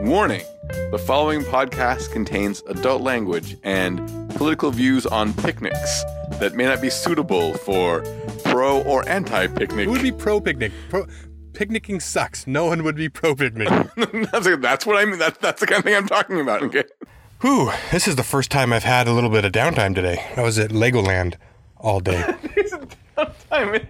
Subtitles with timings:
[0.00, 0.42] Warning
[0.90, 3.98] the following podcast contains adult language and
[4.34, 6.02] political views on picnics
[6.38, 8.02] that may not be suitable for
[8.44, 9.84] pro or anti picnic.
[9.84, 10.72] Who would be pro picnic?
[10.88, 11.06] Pro
[11.52, 12.46] picnicking sucks.
[12.46, 13.68] No one would be pro picnic.
[14.32, 15.18] that's, that's what I mean.
[15.18, 16.62] That's, that's the kind of thing I'm talking about.
[16.62, 16.84] Okay.
[17.42, 20.24] Whew, this is the first time I've had a little bit of downtime today.
[20.34, 21.36] I was at Legoland
[21.76, 22.22] all day.
[23.18, 23.86] downtime.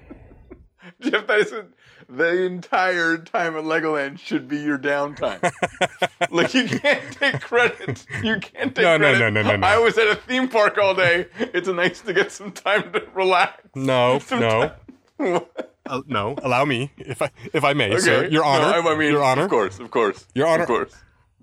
[1.01, 1.73] Jeff Tyson,
[2.11, 5.51] the entire time at Legoland should be your downtime.
[6.31, 8.05] like you can't take credit.
[8.23, 9.19] You can't take No, no, credit.
[9.21, 9.67] no, no, no, no.
[9.67, 11.27] I was at a theme park all day.
[11.39, 13.63] It's nice to get some time to relax.
[13.75, 14.73] No, Some no,
[15.19, 16.37] uh, no.
[16.43, 18.27] Allow me, if I if I may, sir.
[18.27, 19.45] Your No, Honor, I, I mean, Your Honor.
[19.45, 20.27] Of course, of course.
[20.35, 20.63] Your Honor.
[20.63, 20.95] Of course.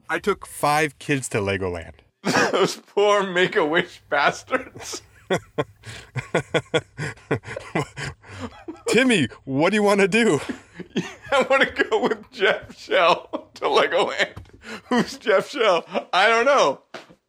[0.10, 1.94] I took five kids to Legoland.
[2.52, 5.02] Those poor Make a Wish bastards.
[8.88, 10.40] Timmy, what do you want to do?
[11.32, 14.38] I want to go with Jeff Schell to Legoland.
[14.90, 15.86] Who's Jeff Schell?
[16.14, 16.82] I don't know.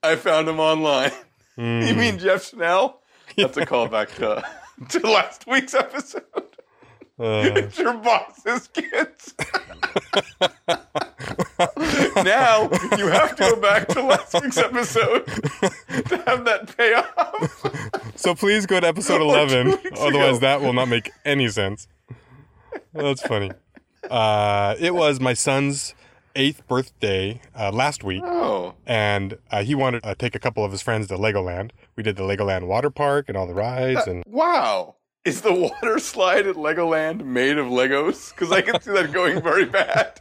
[0.02, 1.12] I found him online.
[1.58, 1.98] You hmm.
[1.98, 3.00] mean Jeff Snell?
[3.36, 4.44] That's a callback to,
[5.00, 6.22] to last week's episode.
[7.18, 9.34] Uh, It's your boss's kids.
[12.24, 18.14] now you have to go back to last week's episode to have that payoff.
[18.16, 19.68] so please go to episode eleven.
[19.98, 20.38] Otherwise, ago.
[20.40, 21.88] that will not make any sense.
[22.92, 23.50] That's funny.
[24.10, 25.94] Uh, it was my son's
[26.36, 28.22] eighth birthday uh, last week.
[28.24, 31.70] Oh, and uh, he wanted to take a couple of his friends to Legoland.
[31.96, 34.94] We did the Legoland water park and all the rides, and wow.
[35.24, 38.30] Is the water slide at Legoland made of Legos?
[38.30, 40.18] Because I can see that going very bad.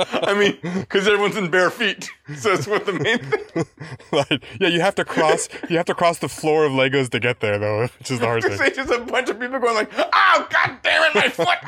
[0.00, 3.64] I mean, because everyone's in bare feet, so it's what the main thing.
[4.12, 7.20] like, yeah, you have to cross, you have to cross the floor of Legos to
[7.20, 8.66] get there, though, which is the hard Because thing.
[8.68, 11.58] it's just a bunch of people going like, "Oh God damn it, my foot!"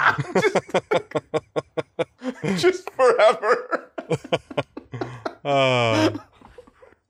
[2.42, 3.90] just, just forever.
[5.44, 6.10] Uh,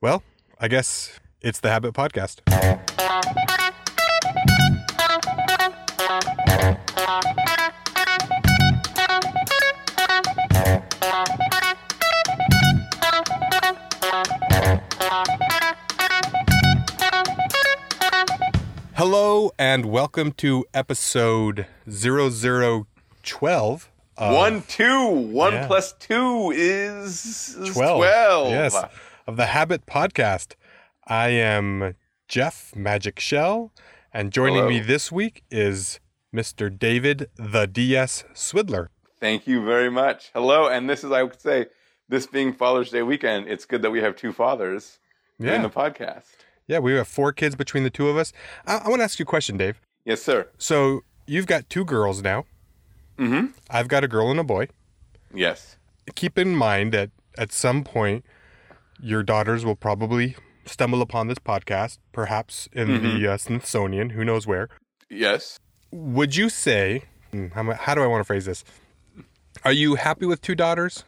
[0.03, 0.23] well,
[0.61, 2.41] I guess it's the Habit Podcast.
[18.95, 25.67] Hello and welcome to episode 0012 of one, two, one yeah.
[25.67, 27.75] plus two is is 12.
[27.97, 28.51] 12.
[28.51, 28.85] Yes,
[29.27, 30.53] of the Habit Podcast.
[31.07, 31.95] I am
[32.29, 33.73] Jeff Magic Schell,
[34.13, 34.69] and joining Hello.
[34.69, 35.99] me this week is
[36.35, 36.77] Mr.
[36.77, 38.89] David the DS Swidler.
[39.19, 40.31] Thank you very much.
[40.33, 41.67] Hello, and this is I would say
[42.09, 43.49] this being Father's Day weekend.
[43.49, 44.99] It's good that we have two fathers
[45.39, 46.27] in the podcast.
[46.67, 48.33] yeah, we have four kids between the two of us.
[48.67, 49.81] I, I want to ask you a question, Dave.
[50.05, 50.49] Yes, sir.
[50.59, 52.45] So you've got two girls now.
[53.19, 53.47] Mm-hmm.
[53.69, 54.69] I've got a girl and a boy.
[55.35, 55.77] Yes.
[56.15, 58.25] Keep in mind that at some point,
[59.01, 63.19] your daughters will probably stumble upon this podcast, perhaps in Mm-hmm.
[63.21, 64.69] the uh, Smithsonian, who knows where.
[65.09, 65.59] Yes.
[65.93, 68.65] Would you say, hmm, how, how do I want to phrase this?
[69.65, 71.05] Are you happy with two daughters?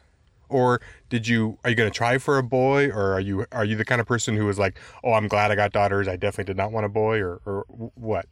[0.49, 3.65] Or did you are you going to try for a boy or are you are
[3.65, 6.07] you the kind of person who is like, "Oh, I'm glad I got daughters.
[6.09, 8.27] I definitely did not want a boy" or or what?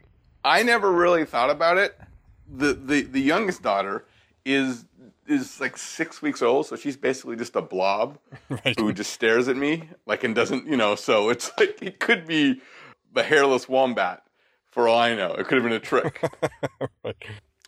[0.44, 1.98] I never really thought about it.
[2.46, 4.04] The the the youngest daughter
[4.44, 4.84] is
[5.26, 8.18] is like six weeks old, so she's basically just a blob
[8.50, 8.78] Right.
[8.78, 10.96] who just stares at me like and doesn't you know.
[10.96, 12.60] So it's like it could be
[13.14, 14.24] the hairless wombat
[14.70, 15.32] for all I know.
[15.34, 16.22] It could have been a trick.
[17.04, 17.16] Right.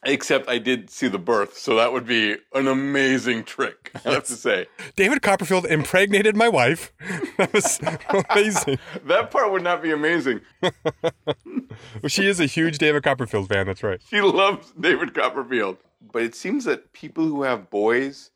[0.04, 3.92] Except I did see the birth, so that would be an amazing trick.
[4.04, 6.92] I have to say David Copperfield impregnated my wife.
[7.38, 7.80] That was
[8.30, 8.78] amazing.
[9.06, 10.40] that part would not be amazing.
[10.60, 13.66] Well, she is a huge David Copperfield fan.
[13.66, 14.00] That's right.
[14.08, 15.78] She loves David Copperfield.
[16.00, 18.30] But it seems that people who have boys,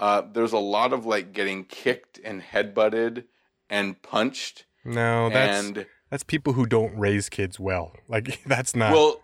[0.00, 3.24] uh, there's a lot of like getting kicked and headbutted
[3.70, 4.66] and punched.
[4.84, 7.90] No, that's and that's people who don't raise kids well.
[8.06, 8.92] Like that's not.
[8.92, 9.20] well,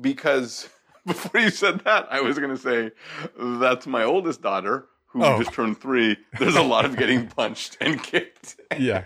[0.00, 0.70] because
[1.06, 2.92] before you said that, I was going to say
[3.38, 5.38] that's my oldest daughter who Oh.
[5.38, 6.16] just turned three.
[6.38, 8.58] There's a lot of getting punched and kicked.
[8.78, 9.04] yeah.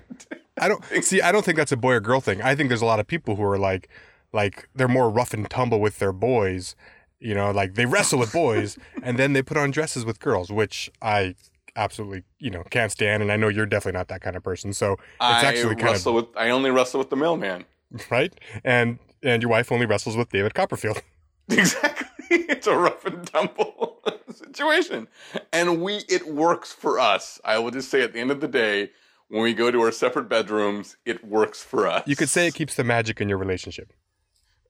[0.61, 1.21] I don't see.
[1.21, 2.41] I don't think that's a boy or girl thing.
[2.41, 3.89] I think there's a lot of people who are like,
[4.33, 6.77] like they're more rough and tumble with their boys.
[7.19, 10.53] You know, like they wrestle with boys and then they put on dresses with girls,
[10.53, 11.35] which I
[11.77, 13.23] absolutely, you know, can't stand.
[13.23, 14.73] And I know you're definitely not that kind of person.
[14.73, 16.27] So it's I actually kind wrestle with.
[16.37, 17.65] I only wrestle with the mailman.
[18.11, 18.33] right.
[18.65, 21.03] And and your wife only wrestles with David Copperfield.
[21.49, 22.07] Exactly.
[22.29, 24.03] It's a rough and tumble
[24.35, 25.07] situation.
[25.53, 27.41] And we it works for us.
[27.45, 28.91] I will just say at the end of the day,
[29.29, 32.03] when we go to our separate bedrooms, it works for us.
[32.05, 33.93] You could say it keeps the magic in your relationship.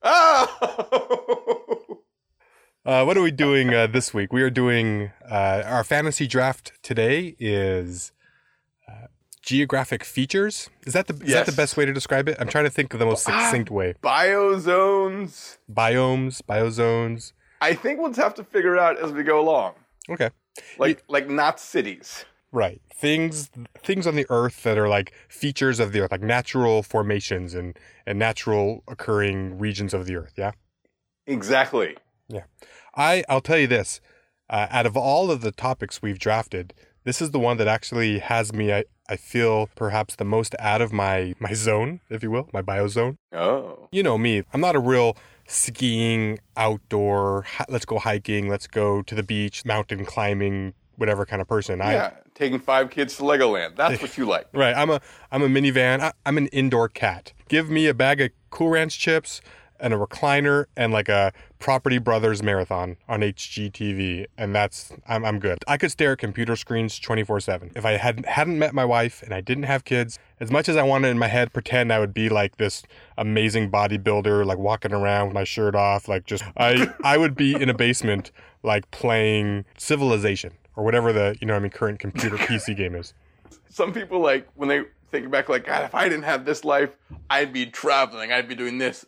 [0.03, 1.63] Oh
[2.87, 4.31] Uh, what are we doing uh, this week?
[4.31, 8.13] We are doing uh, our fantasy draft today is
[8.87, 9.07] uh,
[9.41, 10.69] geographic features.
[10.85, 12.37] Is that the is that the best way to describe it?
[12.39, 13.41] I'm trying to think of the most Ah.
[13.41, 13.95] succinct way.
[14.01, 15.57] Biozones.
[15.69, 17.33] Biomes, biozones.
[17.59, 19.73] I think we'll just have to figure it out as we go along.
[20.09, 20.29] Okay.
[20.77, 22.23] Like like not cities.
[22.53, 22.79] Right.
[22.95, 23.49] Things
[23.83, 27.77] things on the earth that are like features of the earth, like natural formations and,
[28.05, 30.35] and natural occurring regions of the earth.
[30.37, 30.53] Yeah.
[31.25, 31.97] Exactly.
[32.95, 34.01] I I'll tell you this.
[34.49, 38.19] Uh, out of all of the topics we've drafted, this is the one that actually
[38.19, 38.73] has me.
[38.73, 42.61] I, I feel perhaps the most out of my my zone, if you will, my
[42.61, 43.17] biozone.
[43.31, 43.87] Oh.
[43.91, 44.43] You know me.
[44.53, 45.15] I'm not a real
[45.47, 47.45] skiing outdoor.
[47.69, 48.49] Let's go hiking.
[48.49, 51.81] Let's go to the beach, mountain climbing, whatever kind of person.
[51.81, 52.11] I yeah.
[52.35, 53.75] Taking five kids to Legoland.
[53.77, 54.47] That's what you like.
[54.53, 54.75] Right.
[54.75, 54.99] I'm a
[55.31, 56.01] I'm a minivan.
[56.01, 57.33] I, I'm an indoor cat.
[57.47, 59.41] Give me a bag of Cool Ranch chips
[59.79, 65.39] and a recliner and like a Property Brothers marathon on HGTV, and that's I'm I'm
[65.39, 65.57] good.
[65.67, 67.71] I could stare at computer screens 24/7.
[67.75, 70.77] If I hadn't hadn't met my wife and I didn't have kids, as much as
[70.77, 72.83] I wanted in my head pretend I would be like this
[73.17, 77.53] amazing bodybuilder, like walking around with my shirt off, like just I I would be
[77.55, 78.31] in a basement
[78.63, 83.13] like playing Civilization or whatever the you know I mean current computer PC game is.
[83.69, 86.91] Some people like when they think back like God, if I didn't have this life,
[87.29, 89.05] I'd be traveling, I'd be doing this.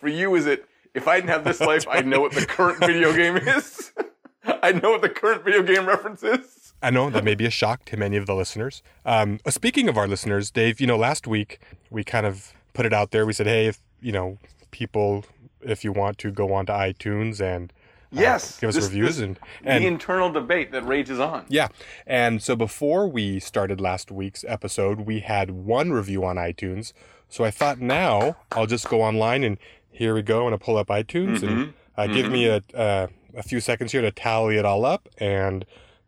[0.00, 2.78] For you is it if I didn't have this life, I'd know what the current
[2.80, 3.92] video game is.
[4.62, 6.72] I know what the current video game reference is.
[6.82, 8.82] I know that may be a shock to many of the listeners.
[9.06, 11.60] Um, uh, speaking of our listeners, Dave, you know, last week
[11.90, 13.24] we kind of put it out there.
[13.24, 14.38] We said, hey, if you know,
[14.72, 15.24] people,
[15.60, 17.72] if you want to go on to iTunes and
[18.12, 18.58] uh, Yes.
[18.58, 21.44] give us this- reviews this- and the internal debate that rages on.
[21.48, 21.68] yeah.
[22.04, 26.92] And so before we started last week's episode, we had one review on iTunes.
[27.28, 29.56] So I thought now I'll just go online and
[29.92, 33.42] here we go and I pull up iTunes and uh, give me a uh, a
[33.42, 35.64] few seconds here to tally it all up and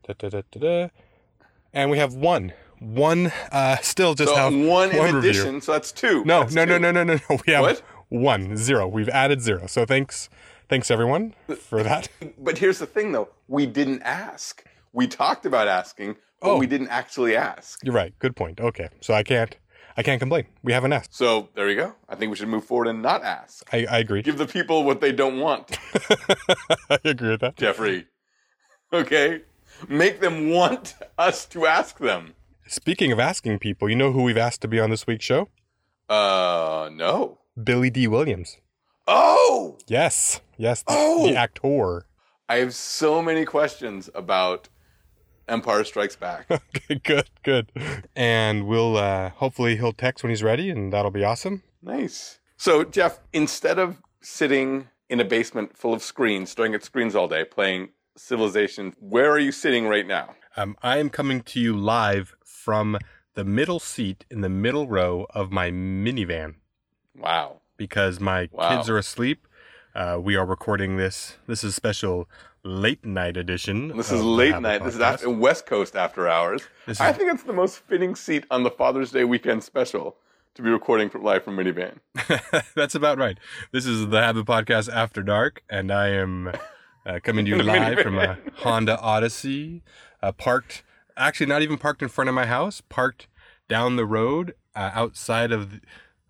[0.06, 0.88] da, da, da, da, da.
[1.72, 5.18] and we have one one uh still just So have one in review.
[5.30, 6.24] addition, so that's two.
[6.24, 7.38] No, That's no, no, no, no, no, no.
[7.46, 7.82] We have What?
[8.08, 8.86] one zero.
[8.86, 9.66] We've added zero.
[9.66, 10.28] So thanks,
[10.68, 12.08] thanks everyone for that.
[12.38, 14.64] But here's the thing, though: we didn't ask.
[14.92, 16.58] We talked about asking, but Oh.
[16.58, 17.80] we didn't actually ask.
[17.82, 18.12] You're right.
[18.18, 18.60] Good point.
[18.60, 19.56] Okay, so I can't,
[19.96, 20.46] I can't complain.
[20.62, 21.14] We haven't asked.
[21.14, 21.94] So there you go.
[22.08, 23.68] I think we should move forward and not ask.
[23.72, 24.22] I, I agree.
[24.22, 25.78] Give the people what they don't want,
[26.90, 27.56] I agree with that.
[27.56, 28.06] Jeffrey.
[28.92, 29.42] Okay,
[29.88, 32.34] make them want us to ask them.
[32.66, 35.48] Speaking of asking people, you know who we've asked to be on this week's show?
[36.08, 37.38] Uh, no.
[37.62, 38.56] Billy Dee Williams.
[39.06, 41.26] Oh, Yes, yes, the, Oh!
[41.26, 42.06] the actor.
[42.48, 44.68] I have so many questions about
[45.48, 46.46] Empire Strikes Back.
[46.76, 47.72] Okay, good, good.
[48.14, 51.62] And we'll uh, hopefully he'll text when he's ready, and that'll be awesome.
[51.82, 52.38] Nice.
[52.56, 57.28] So, Jeff, instead of sitting in a basement full of screens, staring at screens all
[57.28, 60.34] day, playing Civilization, where are you sitting right now?
[60.56, 62.98] Um, I am coming to you live from
[63.34, 66.54] the middle seat in the middle row of my minivan
[67.18, 67.60] Wow.
[67.76, 68.76] because my Wow.
[68.76, 69.46] kids are asleep.
[69.94, 71.38] Uh, we are recording this.
[71.48, 72.28] This is special
[72.64, 73.88] late night edition.
[73.96, 74.82] This is late night.
[74.82, 76.62] This is after, West Coast after hours.
[76.86, 80.16] This I think it's the most fitting seat on the Father's Day weekend special
[80.54, 81.98] to be recording from live from minivan.
[82.74, 83.38] That's about right.
[83.72, 86.52] This is the Habit Podcast After Dark, and I am
[87.04, 88.38] uh, coming to you live from a.
[88.56, 89.82] Honda Odyssey,
[90.22, 90.84] uh, parked,
[91.16, 93.28] actually not even parked in front of my house, parked
[93.68, 95.70] down the road uh, outside of.
[95.70, 95.80] The,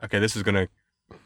[0.05, 0.69] okay, this is gonna.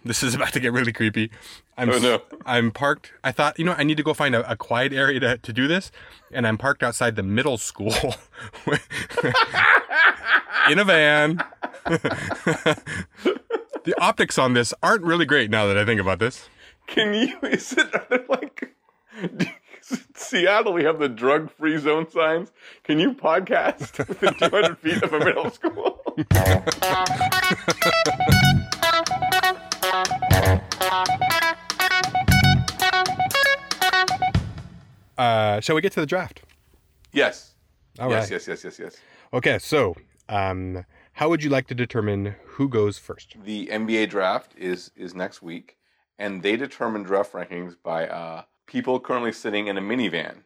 [0.05, 1.31] This is about to get really creepy.
[1.77, 2.23] I'm Oh, no.
[2.47, 3.13] I'm parked.
[3.23, 5.53] I thought, you know, I need to go find a, a quiet area to, to
[5.53, 5.91] do this,
[6.33, 7.95] and I'm parked outside the middle school
[10.71, 11.43] in a van.
[11.85, 12.83] the
[13.99, 16.49] optics on this aren't really great now that I think about this.
[16.87, 17.37] Can you?
[17.43, 18.75] Is it are there like
[20.15, 20.73] Seattle?
[20.73, 22.51] We have the drug-free zone signs.
[22.85, 26.03] Can you podcast within 200 feet of a middle school?
[35.18, 36.42] Uh, shall we get to the draft?
[37.12, 37.54] yes.
[37.99, 38.30] All yes, right.
[38.30, 38.97] yes, yes, yes, yes.
[39.33, 39.97] Okay, so
[40.28, 43.35] um, how would you like to determine who goes first?
[43.45, 45.76] The NBA draft is is next week,
[46.16, 50.42] and they determine draft rankings by uh, people currently sitting in a minivan.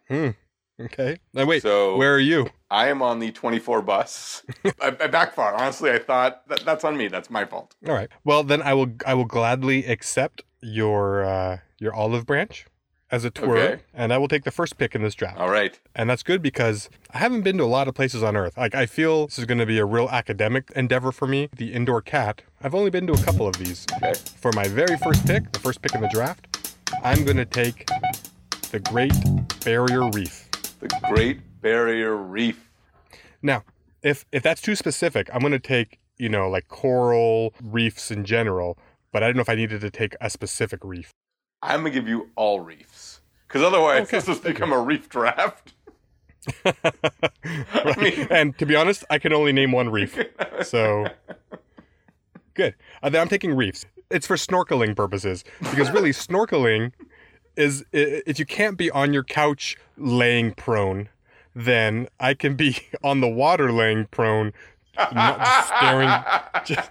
[0.81, 1.17] Okay.
[1.35, 2.49] Now wait, So- where are you?
[2.71, 4.43] I am on the 24 bus.
[4.81, 5.61] I, I backfired.
[5.61, 7.09] Honestly, I thought that, that's on me.
[7.09, 7.75] That's my fault.
[7.87, 8.09] All right.
[8.25, 12.67] Well, then I will I will gladly accept your uh, your olive branch
[13.11, 13.83] as a tour, Okay.
[13.93, 15.37] and I will take the first pick in this draft.
[15.39, 15.79] All right.
[15.95, 18.57] And that's good because I haven't been to a lot of places on Earth.
[18.57, 21.51] Like I feel this is going to be a real academic endeavor for me.
[21.55, 22.41] The indoor cat.
[22.63, 23.85] I've only been to a couple of these.
[24.03, 24.15] Okay.
[24.41, 26.75] For my very first pick, the first pick in the draft,
[27.05, 27.87] I'm going to take
[28.71, 29.13] the Great
[29.63, 30.49] Barrier Reef.
[30.83, 32.69] The Great Barrier Reef.
[33.41, 33.63] Now,
[34.03, 38.25] if if that's too specific, I'm going to take you know like coral reefs in
[38.25, 38.77] general,
[39.13, 41.11] but I don't know if I needed to take a specific reef.
[41.63, 45.75] I'm gonna give you all reefs because otherwise Okay, this has become a reef draft.
[47.45, 47.99] Right.
[47.99, 50.19] mean- and to be honest, I can only name one reef.
[50.65, 51.07] So
[52.55, 52.75] good.
[53.03, 53.85] Uh, then I'm taking reefs.
[54.11, 56.93] It's for snorkeling purposes because really snorkeling
[57.57, 61.09] is if you can't be on your couch laying prone,
[61.55, 64.53] then I can be on the water laying prone,
[64.99, 66.11] just staring,
[66.65, 66.91] just,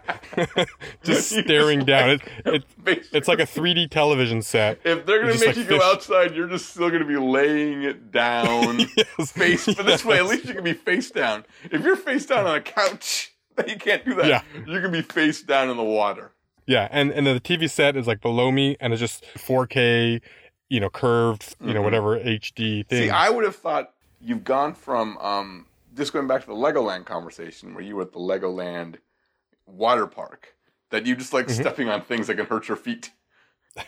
[1.04, 2.10] just staring down.
[2.46, 4.80] It, it, it's like a 3D television set.
[4.84, 8.12] If they're gonna make like you go outside, you're just still gonna be laying it
[8.12, 9.32] down, Yes.
[9.32, 9.66] face.
[9.66, 11.46] But this way, at least you can be face down.
[11.72, 14.26] If you're face down on a couch, then you can't do that.
[14.26, 14.42] Yeah.
[14.66, 16.32] You can be face down in the water.
[16.68, 20.22] Yeah, and and then the TV set is like below me, and it's just 4K,
[20.72, 21.84] you know, curved, you know, Mhm.
[21.84, 23.04] whatever HD thing.
[23.04, 27.06] See, I would have thought you've gone from um, just going back to the Legoland
[27.06, 28.96] conversation where you were at the Legoland
[29.66, 30.56] water park
[30.90, 31.60] that you just like Mhm.
[31.60, 33.12] stepping on things that can hurt your feet.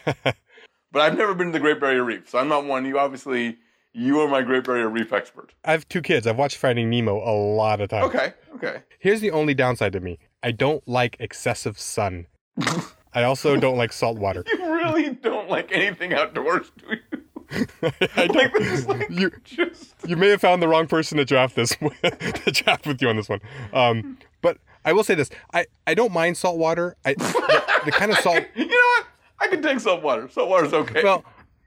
[0.06, 2.86] but I've never been to the Great Barrier Reef, so I'm not one.
[2.86, 3.58] You obviously
[3.94, 5.54] you are my Great Barrier Reef expert.
[5.64, 6.28] I have two kids.
[6.28, 8.08] I've watched Finding Nemo a lot of times.
[8.14, 8.82] Okay, okay.
[9.00, 12.28] Here's the only downside to me: I don't like excessive sun.
[13.16, 14.44] I also don't like salt water.
[14.54, 17.62] You really don't like anything outdoors, do you?
[18.16, 18.54] I don't.
[18.54, 21.70] this is like You just you may have found the wrong person to draft this
[21.76, 23.40] to draft with you on this one.
[23.72, 26.96] Um, but I will say this: I I don't mind salt water.
[27.06, 28.44] I the, the kind of salt.
[28.56, 29.06] you know what?
[29.40, 30.28] I can take salt water.
[30.30, 31.04] Salt water's okay.
[31.04, 31.24] Well,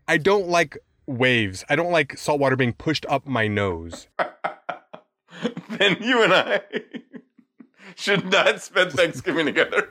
[0.09, 1.65] I don't like waves.
[1.69, 4.09] I don't like salt water being pushed up my nose.
[5.71, 6.61] then you and I
[7.95, 9.91] should not spend Thanksgiving together.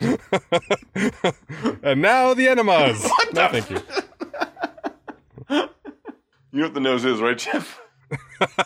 [1.82, 3.02] and now the enemas.
[3.02, 3.82] What no, the thank you.
[6.52, 7.80] You know what the nose is, right, Jeff?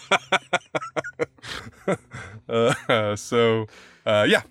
[2.47, 3.67] Uh, so,
[4.05, 4.43] uh, yeah,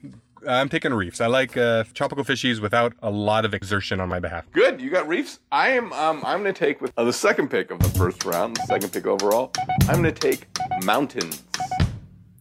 [0.47, 1.21] I'm taking reefs.
[1.21, 4.45] I like uh, tropical fishies without a lot of exertion on my behalf.
[4.51, 4.81] Good.
[4.81, 5.39] You got reefs.
[5.51, 5.93] I am.
[5.93, 8.65] Um, I'm going to take with uh, the second pick of the first round, the
[8.65, 9.51] second pick overall.
[9.81, 10.47] I'm going to take
[10.83, 11.43] mountains.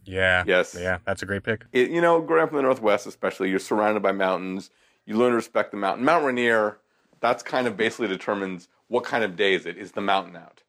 [0.04, 0.44] Yeah.
[0.46, 0.76] Yes.
[0.78, 1.64] Yeah, that's a great pick.
[1.72, 4.70] It, you know, growing up in the Northwest, especially, you're surrounded by mountains.
[5.06, 6.04] You learn to respect the mountain.
[6.04, 6.78] Mount Rainier.
[7.20, 9.76] That's kind of basically determines what kind of day is it.
[9.78, 10.62] Is the mountain out?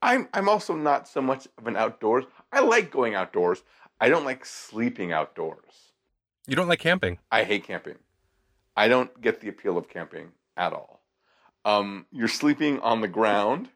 [0.00, 0.28] I'm.
[0.32, 2.24] I'm also not so much of an outdoors.
[2.52, 3.62] I like going outdoors.
[4.00, 5.92] I don't like sleeping outdoors.
[6.46, 7.18] You don't like camping.
[7.30, 7.96] I hate camping.
[8.76, 11.00] I don't get the appeal of camping at all.
[11.64, 13.68] Um, you're sleeping on the ground.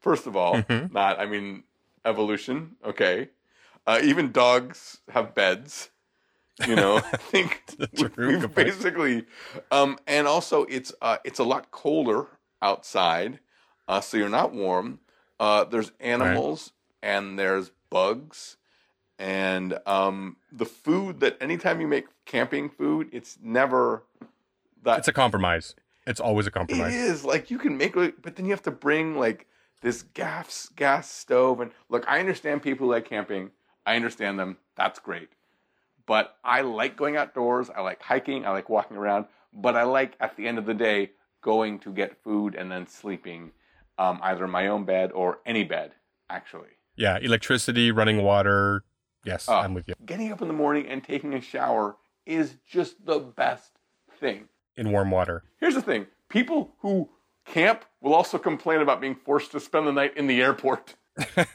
[0.00, 0.92] First of all, Mhm.
[0.92, 1.18] not.
[1.18, 1.64] I mean,
[2.04, 2.76] evolution.
[2.84, 3.30] Okay.
[3.88, 5.88] Uh, even dogs have beds.
[6.66, 7.62] You know, I think
[7.96, 9.24] we- we've basically,
[9.70, 12.26] um, and also it's uh, it's a lot colder
[12.60, 13.38] outside,
[13.88, 15.00] uh, so you're not warm.
[15.40, 18.58] Uh, there's animals and there's bugs,
[19.18, 24.02] and um, the food that anytime you make camping food, it's never
[24.82, 24.98] that.
[24.98, 25.74] It's a compromise.
[26.06, 26.92] It's always a compromise.
[26.92, 29.46] It is like you can make, but then you have to bring like
[29.80, 32.04] this gas gas stove and look.
[32.06, 33.50] I understand people who like camping.
[33.88, 34.58] I understand them.
[34.76, 35.30] That's great.
[36.06, 37.70] But I like going outdoors.
[37.74, 38.44] I like hiking.
[38.44, 39.26] I like walking around.
[39.52, 42.86] But I like at the end of the day going to get food and then
[42.86, 43.52] sleeping,
[43.96, 45.92] um, either in my own bed or any bed.
[46.30, 48.84] Actually, Yeah, electricity, running water.
[49.24, 49.54] Yes, Oh.
[49.56, 49.94] I'm with you.
[50.04, 53.78] getting up in the morning and taking a shower is just the best
[54.20, 54.48] thing.
[54.76, 55.44] In warm water.
[55.60, 57.08] Here's the thing people who
[57.46, 60.94] camp will also complain about being forced to spend the night in the airport.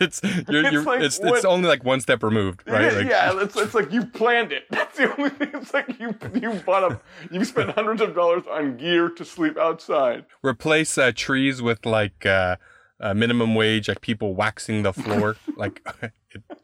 [0.00, 2.92] it's you're, It's you're, like it's, what- it's only like one step removed, right?
[2.92, 4.64] Like, yeah, it's, it's like you planned it.
[4.70, 5.50] That's the only thing.
[5.54, 7.00] It's like you you bought a
[7.30, 10.24] you spent hundreds of dollars on gear to sleep outside.
[10.42, 12.56] replace uh, trees with like uh,
[13.00, 16.12] uh, minimum wage, like people waxing the floor like at,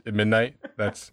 [0.06, 0.56] at midnight.
[0.76, 1.12] That's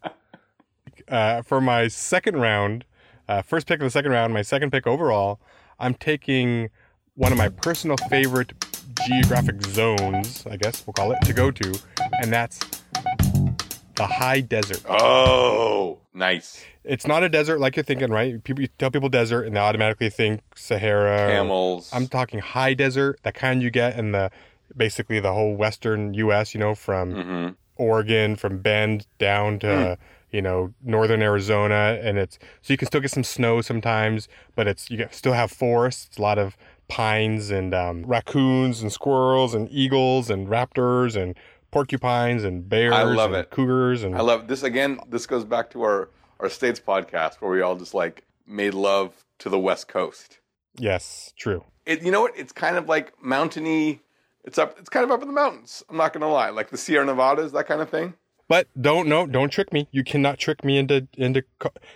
[1.08, 2.86] uh, for my second round.
[3.28, 5.40] Uh, first pick of the second round, my second pick overall.
[5.80, 6.70] I'm taking
[7.16, 8.54] one of my personal favorite
[9.06, 11.80] geographic zones, I guess we'll call it, to go to,
[12.22, 12.60] and that's
[13.96, 14.82] the high desert.
[14.90, 16.64] Oh, nice.
[16.84, 18.44] It's not a desert like you're thinking, right?
[18.44, 21.28] People you tell people desert, and they automatically think Sahara.
[21.28, 21.90] Camels.
[21.94, 24.32] I'm talking high desert, the kind you get in the
[24.76, 26.54] basically the whole western U.S.
[26.54, 29.98] You know, from hmm Oregon, from Bend down to
[30.32, 34.68] you know northern Arizona, and it's so you can still get some snow sometimes, but
[34.68, 39.54] it's you get, still have forests, a lot of pines and um, raccoons and squirrels
[39.54, 41.36] and eagles and raptors and
[41.72, 42.94] porcupines and bears.
[42.94, 43.50] I love it.
[43.50, 45.00] Cougars and I love this again.
[45.10, 46.10] This goes back to our
[46.40, 50.40] our states podcast where we all just like made love to the West Coast.
[50.78, 51.64] Yes, true.
[51.86, 52.38] It, you know what?
[52.38, 54.02] It's kind of like mountainy.
[54.44, 54.78] It's up.
[54.80, 55.84] It's kind of up in the mountains.
[55.90, 58.14] I'm not gonna lie, like the Sierra Nevadas, that kind of thing.
[58.48, 59.88] But don't no, don't trick me.
[59.92, 61.44] You cannot trick me into into.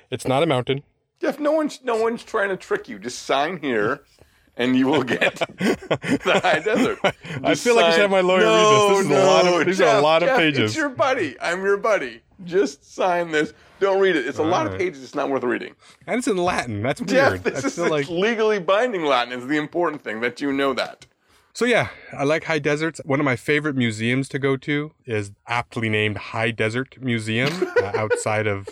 [0.10, 0.84] It's not a mountain.
[1.20, 3.00] Jeff, no one's no one's trying to trick you.
[3.00, 4.01] Just sign here,
[4.57, 6.99] and you will get the high desert.
[7.43, 8.97] I feel like I should have my lawyer read this.
[8.97, 10.71] This is a lot of- these are a lot of Jeff, pages.
[10.71, 11.35] It's your buddy.
[11.39, 12.21] I'm your buddy.
[12.43, 13.53] Just sign this.
[13.79, 14.25] Don't read it.
[14.27, 15.03] It's a lot of pages.
[15.03, 15.75] It's not worth reading.
[16.07, 16.81] And it's in Latin.
[16.81, 17.09] That's weird.
[17.09, 19.33] Jeff, this is like legally binding Latin.
[19.39, 21.05] Is the important thing that you know that.
[21.53, 23.01] So yeah, I like high deserts.
[23.05, 27.91] One of my favorite museums to go to is aptly named High Desert Museum uh,
[27.95, 28.67] outside of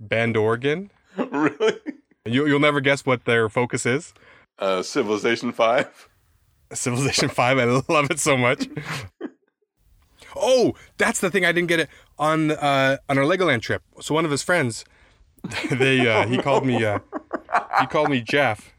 [0.00, 0.90] Bend, Oregon.
[1.16, 1.74] really?
[2.24, 4.12] You, you'll never guess what their focus is.
[4.58, 6.08] Uh, Civilization Five.
[6.72, 7.58] Civilization Five.
[7.58, 8.68] I love it so much.
[10.36, 11.88] oh, that's the thing I didn't get it
[12.18, 13.82] on uh, on our Legoland trip.
[14.00, 14.84] So one of his friends,
[15.70, 16.98] they uh, he called me uh,
[17.80, 18.74] he called me Jeff.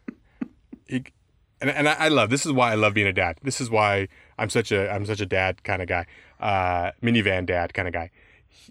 [0.85, 1.05] He
[1.61, 3.37] and and I, I love this is why I love being a dad.
[3.43, 4.07] This is why
[4.37, 6.05] I'm such a I'm such a dad kind of guy,
[6.39, 8.11] uh, minivan dad kind of guy.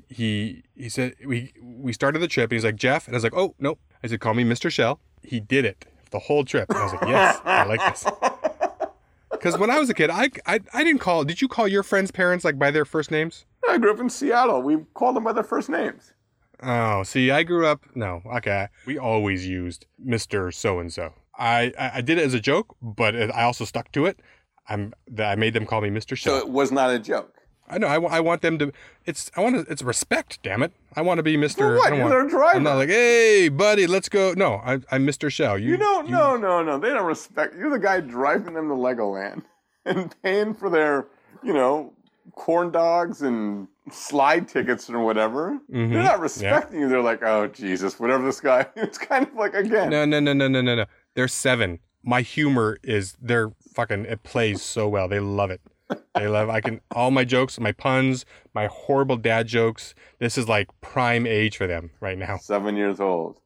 [0.08, 3.24] He he said we we started the trip and he's like Jeff and I was
[3.24, 4.70] like oh nope I said call me Mr.
[4.70, 5.00] Schell.
[5.22, 6.68] He did it the whole trip.
[6.70, 8.04] And I was like yes I like this.
[9.30, 11.22] Because when I was a kid, I, I I didn't call.
[11.24, 13.44] Did you call your friends' parents like by their first names?
[13.68, 14.62] I grew up in Seattle.
[14.62, 16.12] We called them by their first names.
[16.60, 17.84] Oh, see, I grew up.
[17.94, 18.66] No, okay.
[18.84, 21.12] We always used Mister So and So.
[21.38, 24.18] I I I did it as a joke, but I also stuck to it.
[24.68, 26.38] I'm that I made them call me Mister So Schell.
[26.40, 27.32] it was not a joke.
[27.70, 27.86] I know.
[27.86, 28.72] I, I want them to.
[29.04, 29.72] It's I want to.
[29.72, 30.40] It's respect.
[30.42, 30.72] Damn it.
[30.96, 31.76] I want to be Mister.
[31.76, 31.92] What?
[31.92, 32.56] I want, their driver.
[32.56, 34.32] I'm not like, hey, buddy, let's go.
[34.36, 35.58] No, I, I'm Mister Schell.
[35.58, 36.08] You, You don't.
[36.10, 36.78] No, no, no.
[36.78, 37.54] They don't respect.
[37.56, 39.42] You're the guy driving them to Legoland
[39.84, 41.06] and paying for their,
[41.42, 41.92] you know,
[42.32, 45.58] corn dogs and slide tickets or whatever.
[45.72, 45.92] Mhm.
[45.92, 46.88] They're not respecting you.
[46.88, 48.66] They're like, oh Jesus, whatever this guy.
[48.76, 49.90] It's kind of like again.
[49.90, 50.84] No, no, no, no, no, no, no.
[51.14, 51.78] They're seven.
[52.02, 54.04] My humor is they're fucking.
[54.06, 55.08] It plays so well.
[55.08, 55.60] They love it.
[56.14, 56.48] They love.
[56.50, 59.94] I can all my jokes, my puns, my horrible dad jokes.
[60.18, 62.38] This is like prime age for them right now.
[62.38, 63.40] Seven years old.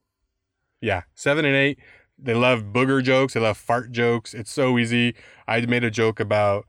[0.80, 1.78] Yeah, seven and eight.
[2.18, 3.34] They love booger jokes.
[3.34, 4.34] They love fart jokes.
[4.34, 5.14] It's so easy.
[5.46, 6.66] I made a joke about.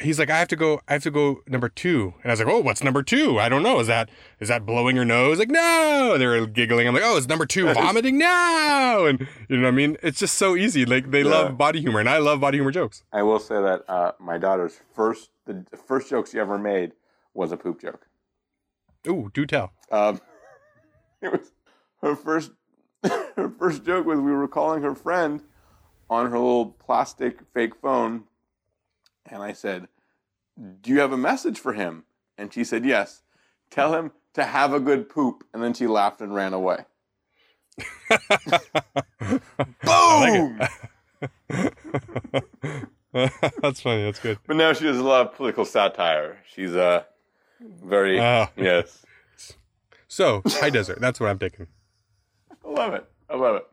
[0.00, 0.80] He's like, I have to go.
[0.88, 3.38] I have to go number two, and I was like, Oh, what's number two?
[3.38, 3.78] I don't know.
[3.78, 4.10] Is that
[4.40, 5.38] is that blowing your nose?
[5.38, 6.16] Like, no.
[6.18, 6.88] They were giggling.
[6.88, 9.04] I'm like, Oh, it's number two, vomiting now.
[9.06, 9.96] And you know what I mean?
[10.02, 10.84] It's just so easy.
[10.84, 11.30] Like they Yeah.
[11.30, 13.04] love body humor, and I love body humor jokes.
[13.12, 16.92] I will say that uh, my daughter's first, the first joke she ever made
[17.34, 18.08] was a poop joke.
[19.06, 19.72] Ooh, do tell.
[19.92, 20.20] Um,
[21.22, 21.52] it was
[22.02, 22.50] her first.
[23.36, 25.40] Her first joke was we were calling her friend
[26.10, 28.24] on her little plastic fake phone,
[29.30, 29.88] and I said,
[30.80, 32.04] "Do you have a message for him?"
[32.36, 33.22] And she said, "Yes.
[33.70, 36.84] Tell him to have a good poop." And then she laughed and ran away.
[39.84, 40.60] Boom!
[43.12, 44.04] That's funny.
[44.04, 44.38] That's good.
[44.46, 46.38] But now she does a lot of political satire.
[46.52, 47.04] She's uh
[47.60, 48.46] very Oh.
[48.56, 49.04] yes.
[50.08, 51.00] So high desert.
[51.00, 51.66] That's what I'm taking.
[52.64, 53.04] I love it.
[53.28, 53.66] I love it.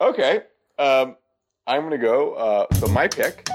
[0.00, 0.42] Okay.
[0.78, 1.16] Um,
[1.66, 2.34] I'm going to go.
[2.34, 3.46] Uh, so, my pick,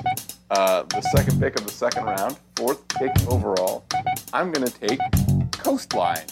[0.53, 3.85] uh, the second pick of the second round, fourth pick overall,
[4.33, 4.99] I'm going to take
[5.51, 6.27] Coastline.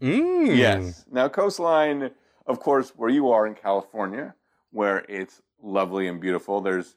[0.00, 0.56] Mm.
[0.56, 1.04] Yes.
[1.10, 2.10] Now, Coastline,
[2.46, 4.34] of course, where you are in California,
[4.72, 6.96] where it's lovely and beautiful, there's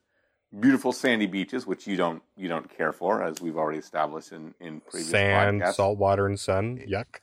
[0.59, 4.53] beautiful sandy beaches, which you don't you don't care for, as we've already established in,
[4.59, 5.75] in previous Sand, podcasts.
[5.75, 6.79] salt water, and sun.
[6.89, 7.19] Yuck.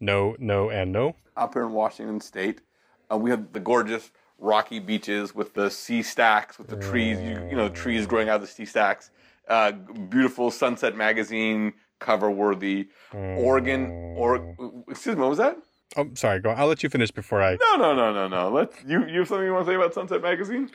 [0.00, 1.16] No, no, and no.
[1.36, 2.60] up here in Washington State.
[3.10, 7.46] Uh, we have the gorgeous rocky beaches with the sea stacks, with the trees, you,
[7.50, 9.10] you know, trees growing out of the sea stacks.
[9.48, 12.88] Uh, beautiful Sunset Magazine cover worthy.
[13.12, 14.54] Oregon, or
[14.88, 15.56] excuse me, what was that?
[15.96, 16.40] Oh, sorry.
[16.40, 16.50] Go.
[16.50, 17.56] I'll let you finish before I.
[17.56, 18.50] No, no, no, no, no.
[18.50, 19.06] Let's you.
[19.06, 20.70] You have something you want to say about Sunset Magazine?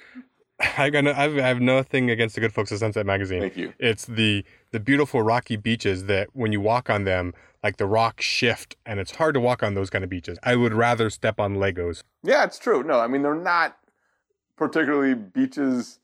[0.78, 1.04] I got.
[1.04, 3.42] No, I've, I have nothing against the good folks at Sunset Magazine.
[3.42, 3.74] Thank you.
[3.80, 8.26] It's the the beautiful rocky beaches that when you walk on them, like the rocks
[8.26, 10.38] shift, and it's hard to walk on those kind of beaches.
[10.44, 12.04] I would rather step on Legos.
[12.24, 12.84] Yeah, it's true.
[12.84, 13.78] No, I mean they're not
[14.56, 16.00] particularly beaches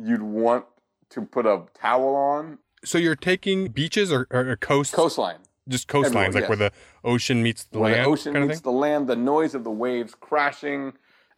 [0.00, 0.64] you'd want
[1.10, 2.58] to put a towel on.
[2.84, 5.38] So you're taking beaches or, or, or coast, Coastline.
[5.68, 6.48] just coastlines, everywhere, like yes.
[6.48, 6.72] where the
[7.04, 10.14] ocean meets the where land, the ocean meets the land, the noise of the waves
[10.14, 10.92] crashing,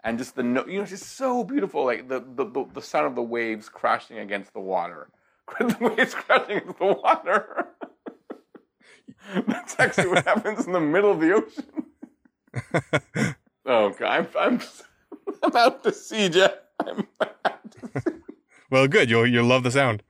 [0.05, 1.85] and just the no, you know, it's just so beautiful.
[1.85, 5.09] Like the the, the, the sound of the waves crashing against the water,
[5.59, 7.69] the waves crashing against the water.
[9.47, 11.67] That's actually what happens in the middle of the ocean.
[13.67, 14.61] oh God, I'm I'm
[15.43, 16.53] I'm out to sea, Jeff.
[16.81, 18.17] I'm out to sea.
[18.71, 19.11] well, good.
[19.11, 20.03] You'll you'll love the sound.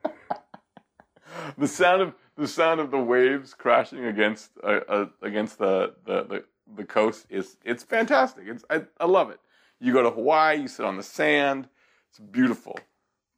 [1.59, 6.23] the sound of the sound of the waves crashing against uh, uh, against the, the,
[6.25, 6.45] the,
[6.77, 8.45] the coast is it's fantastic.
[8.47, 9.41] It's I, I love it.
[9.81, 11.69] You go to Hawaii, you sit on the sand,
[12.11, 12.79] It's beautiful,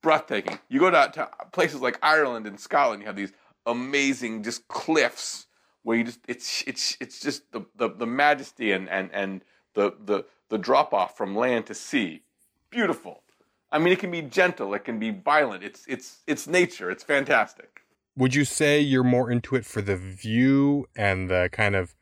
[0.03, 0.59] breathtaking.
[0.69, 3.33] You go to, to places like Ireland and Scotland, you have these
[3.65, 5.47] amazing just cliffs
[5.83, 9.95] where you just it's it's it's just the the, the majesty and and and the
[10.05, 12.23] the the drop off from land to sea.
[12.71, 13.23] Beautiful.
[13.71, 15.63] I mean, it can be gentle, it can be violent.
[15.65, 16.91] It's it's it's nature.
[16.91, 17.81] It's fantastic.
[18.17, 21.95] Would you say you're more into it for the view and the kind of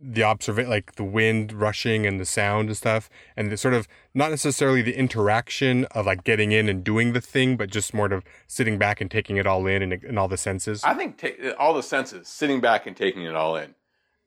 [0.00, 3.88] the observa like the wind rushing and the sound and stuff, and the sort of
[4.12, 8.12] not necessarily the interaction of like getting in and doing the thing, but just more
[8.12, 10.82] of sitting back and taking it all in and, and all the senses?
[10.84, 13.74] I think ta- all the senses, sitting back and taking it all in,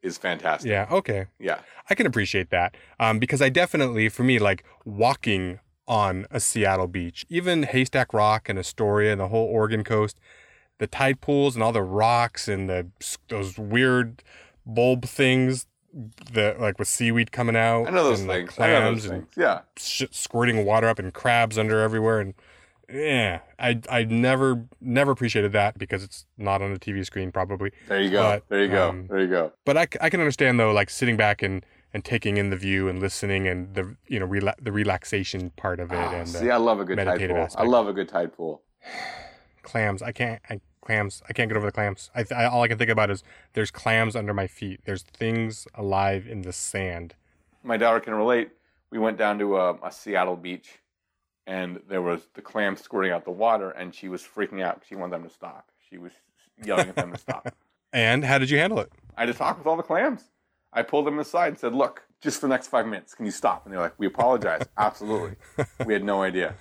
[0.02, 0.70] is fantastic.
[0.70, 0.88] yeah.
[0.90, 1.28] Okay.
[1.40, 1.60] Yeah.
[1.90, 6.88] I can appreciate that um, because I definitely, for me, like walking on a Seattle
[6.88, 10.20] beach, even Haystack Rock and Astoria and the whole Oregon coast,
[10.80, 12.88] the tide pools and all the rocks and the
[13.30, 14.24] those weird
[14.68, 15.66] bulb things
[16.34, 17.88] that like with seaweed coming out.
[17.88, 18.60] I know those and, like, things.
[18.60, 19.34] I know clams those and things.
[19.38, 19.62] Yeah.
[19.78, 22.34] sh- squirting water up and crabs under everywhere and
[22.90, 27.72] yeah, I I never never appreciated that because it's not on the TV screen probably.
[27.88, 28.22] There you go.
[28.22, 28.90] But, there you go.
[28.90, 29.52] um, there you go.
[29.66, 32.88] But I, I can understand though, like sitting back and, and taking in the view
[32.88, 36.50] and listening and the you know rela- the relaxation part of it Ah, and see,
[36.50, 37.38] I love a good tide pool.
[37.38, 37.62] aspect.
[37.62, 38.62] I love a good tide pool.
[39.64, 40.02] clams.
[40.02, 40.42] I can't.
[40.50, 41.21] I, clams.
[41.30, 42.10] I can't get over the clams.
[42.15, 43.23] I, I all I can think about is
[43.54, 44.80] there's clams under my feet.
[44.86, 47.13] There's things alive in the sand.
[47.63, 48.52] My daughter can relate.
[48.89, 50.80] We went down to a, a Seattle beach,
[51.45, 54.84] and there was the clams squirting out the water, and she was freaking out.
[54.88, 55.69] She wanted them to stop.
[55.89, 56.13] She was
[56.63, 57.54] yelling at them to stop.
[57.93, 58.91] And how did you handle it?
[59.15, 60.26] I had to talk with all the clams.
[60.73, 63.32] I pulled them aside and said, "Look, just for the next five minutes, can you
[63.32, 64.63] stop?" And they're like, "We apologize.
[64.78, 65.38] Absolutely.
[65.86, 66.54] We had no idea."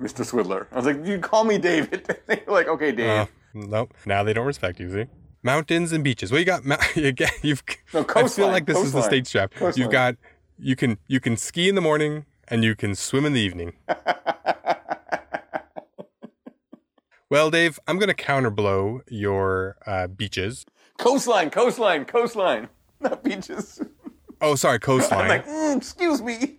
[0.00, 0.24] Mr.
[0.28, 0.66] Swidler.
[0.72, 2.04] I was like, you call me David.
[2.26, 3.08] They're like, okay, Dave.
[3.08, 3.94] Uh, nope.
[4.04, 4.90] Now they don't respect you.
[4.92, 5.06] See.
[5.42, 6.30] Mountains and beaches.
[6.32, 6.62] Well, you got
[6.96, 7.62] you get you've.
[7.92, 9.02] No, I feel like this is the coastline.
[9.10, 9.50] state strap.
[9.54, 9.82] Coastline.
[9.82, 10.16] You've got
[10.58, 13.72] you can you can ski in the morning and you can swim in the evening.
[17.30, 20.64] Well, Dave, I'm going to counterblow your uh, beaches.
[20.98, 22.68] coastline, coastline, coastline.
[23.00, 23.80] Not beaches.
[24.40, 25.28] Oh, sorry, I'm coastline.
[25.28, 26.58] like, mm, excuse me.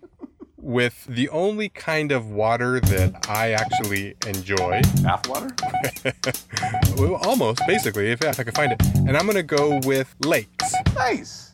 [0.65, 4.82] With the only kind of water that I actually enjoy.
[5.01, 5.54] Bathwater?
[6.97, 8.82] Well, almost, basically, if, if I can find it.
[8.95, 10.73] And I'm going to go with lakes.
[10.95, 11.51] Nice.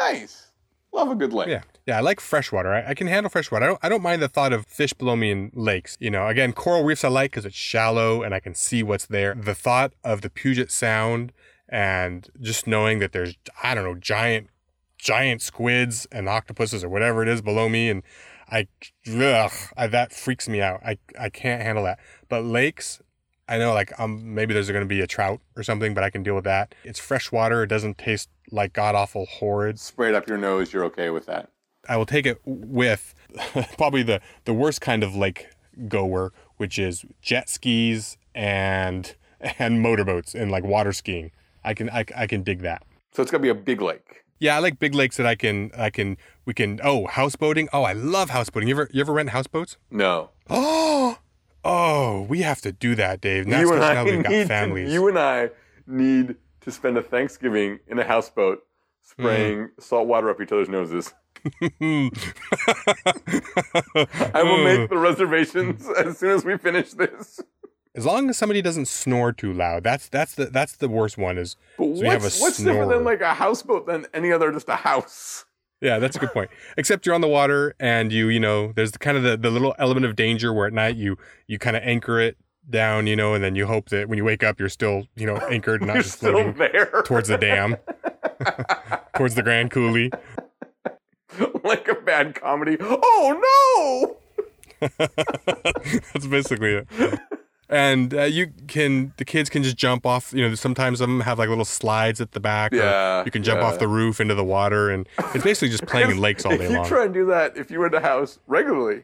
[0.00, 0.46] Nice.
[0.92, 1.48] Love a good lake.
[1.48, 1.62] Yeah.
[1.86, 2.72] Yeah, I like freshwater.
[2.72, 3.64] I, I can handle freshwater.
[3.64, 5.96] I don't, I don't mind the thought of fish below me in lakes.
[5.98, 9.06] You know, again, coral reefs I like because it's shallow and I can see what's
[9.06, 9.34] there.
[9.34, 11.32] The thought of the Puget Sound
[11.68, 14.48] and just knowing that there's, I don't know, giant,
[14.98, 17.90] giant squids and octopuses or whatever it is below me.
[17.90, 18.02] And
[18.50, 18.68] I,
[19.08, 20.80] ugh, I that freaks me out.
[20.84, 21.98] I, I can't handle that.
[22.28, 23.00] But lakes,
[23.48, 26.10] I know like um maybe there's going to be a trout or something, but I
[26.10, 26.74] can deal with that.
[26.84, 27.62] It's fresh water.
[27.62, 29.78] It doesn't taste like god awful horrid.
[29.78, 30.72] Spray it up your nose.
[30.72, 31.50] You're okay with that.
[31.88, 33.14] I will take it with
[33.78, 35.48] probably the the worst kind of lake
[35.88, 41.30] goer, which is jet skis and and motorboats and like water skiing.
[41.64, 42.82] I can I, I can dig that.
[43.12, 44.24] So it's to be a big lake.
[44.38, 47.66] Yeah, I like big lakes that I can I can we can oh houseboating.
[47.72, 48.68] Oh, I love houseboating.
[48.68, 49.76] You ever you ever rent houseboats?
[49.90, 50.30] No.
[50.48, 51.18] Oh,
[51.64, 53.46] oh, we have to do that, Dave.
[53.46, 54.88] You and I we've got families.
[54.88, 55.50] To, you and I
[55.86, 58.64] need to spend a Thanksgiving in a houseboat
[59.02, 59.66] spraying hmm.
[59.78, 61.12] salt water up each other's noses.
[61.62, 62.10] I
[64.42, 67.40] will make the reservations as soon as we finish this.
[67.94, 69.84] as long as somebody doesn't snore too loud.
[69.84, 71.38] That's that's the that's the worst one.
[71.38, 74.50] Is But So you have what's, what's different than like a houseboat than any other
[74.50, 75.44] just a house?
[75.80, 76.50] Yeah, that's a good point.
[76.76, 79.50] Except you're on the water and you, you know, there's the kind of the, the
[79.50, 82.36] little element of danger where at night you you kind of anchor it
[82.68, 85.26] down, you know, and then you hope that when you wake up you're still, you
[85.26, 87.02] know, anchored and not just floating there.
[87.04, 87.76] towards the dam,
[89.16, 90.10] towards the Grand Coulee.
[91.62, 92.78] like a bad comedy.
[92.80, 94.16] Oh
[94.80, 94.88] no!
[94.98, 97.20] That's basically it.
[97.68, 100.32] And uh, you can, the kids can just jump off.
[100.32, 102.72] You know, sometimes some have like little slides at the back.
[102.72, 103.66] Yeah, you can jump yeah.
[103.66, 106.64] off the roof into the water, and it's basically just playing in lakes all day
[106.64, 106.86] if you long.
[106.86, 109.02] try and do that, if you were in a house regularly,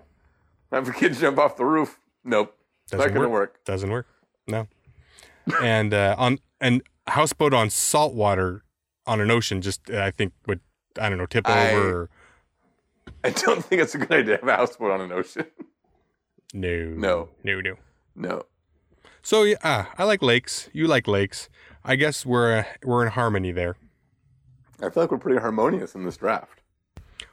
[0.70, 1.98] have the kids jump off the roof.
[2.22, 2.56] Nope,
[2.88, 3.64] Doesn't not gonna work.
[3.64, 4.06] Doesn't work.
[4.46, 4.68] No.
[5.60, 8.62] and uh, on and houseboat on salt water
[9.06, 10.60] on an ocean just I think would
[11.00, 12.02] I don't know tip I- over.
[12.02, 12.10] Or,
[13.24, 15.46] I don't think it's a good idea to have a houseboat on an ocean.
[16.54, 16.86] no.
[16.94, 17.28] No.
[17.42, 17.60] No.
[17.60, 17.74] No.
[18.14, 18.42] No.
[19.22, 20.68] So yeah, ah, I like lakes.
[20.72, 21.48] You like lakes.
[21.84, 23.76] I guess we're uh, we're in harmony there.
[24.80, 26.60] I feel like we're pretty harmonious in this draft.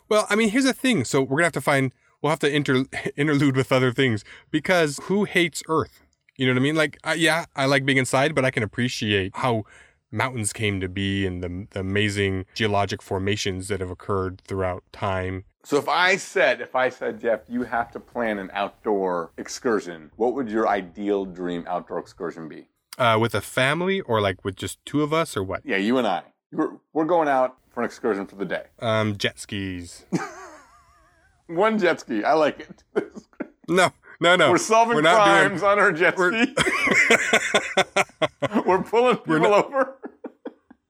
[0.08, 1.04] Well, I mean, here's the thing.
[1.04, 1.92] So we're gonna have to find.
[2.22, 6.02] We'll have to inter, interlude with other things because who hates Earth?
[6.38, 6.76] You know what I mean?
[6.76, 9.64] Like, uh, yeah, I like being inside, but I can appreciate how
[10.12, 15.44] mountains came to be and the, the amazing geologic formations that have occurred throughout time.
[15.64, 20.12] So if I said, if I said, Jeff, you have to plan an outdoor excursion,
[20.16, 22.68] what would your ideal dream outdoor excursion be?
[22.98, 25.62] Uh, with a family or like with just two of us or what?
[25.66, 26.24] Yeah, you and I.
[26.52, 28.64] We're, we're going out for an excursion for the day.
[28.80, 30.06] Um, jet skis.
[31.48, 32.24] One jet ski.
[32.24, 32.84] I like it.
[33.72, 34.50] No, no, no.
[34.50, 36.56] We're solving We're not doing- crimes on our jet ski.
[38.66, 39.96] we're pulling people not- over.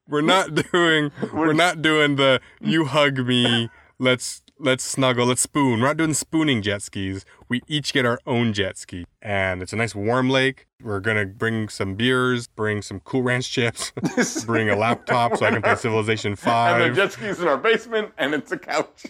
[0.08, 5.80] We're not doing we're not doing the you hug me, let's let's snuggle, let's spoon.
[5.80, 7.26] We're not doing spooning jet skis.
[7.48, 9.06] We each get our own jet ski.
[9.22, 10.68] And it's a nice warm lake.
[10.84, 13.92] We're gonna bring some beers, bring some cool ranch chips,
[14.46, 16.82] bring a laptop so I can play Civilization 5.
[16.82, 19.06] And the jet ski's in our basement, and it's a couch.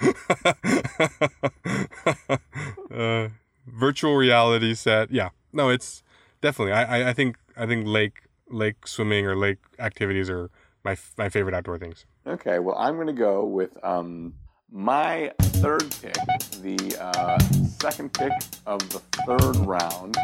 [2.94, 3.28] uh,
[3.66, 5.10] virtual reality set.
[5.10, 5.30] Yeah.
[5.52, 6.02] No, it's
[6.40, 10.50] definitely I, I, I think I think lake lake swimming or lake activities are
[10.84, 12.06] my my favorite outdoor things.
[12.26, 14.34] Okay, well, I'm going to go with um,
[14.72, 16.14] my third pick,
[16.62, 17.38] the uh,
[17.78, 18.32] second pick
[18.66, 20.16] of the third round,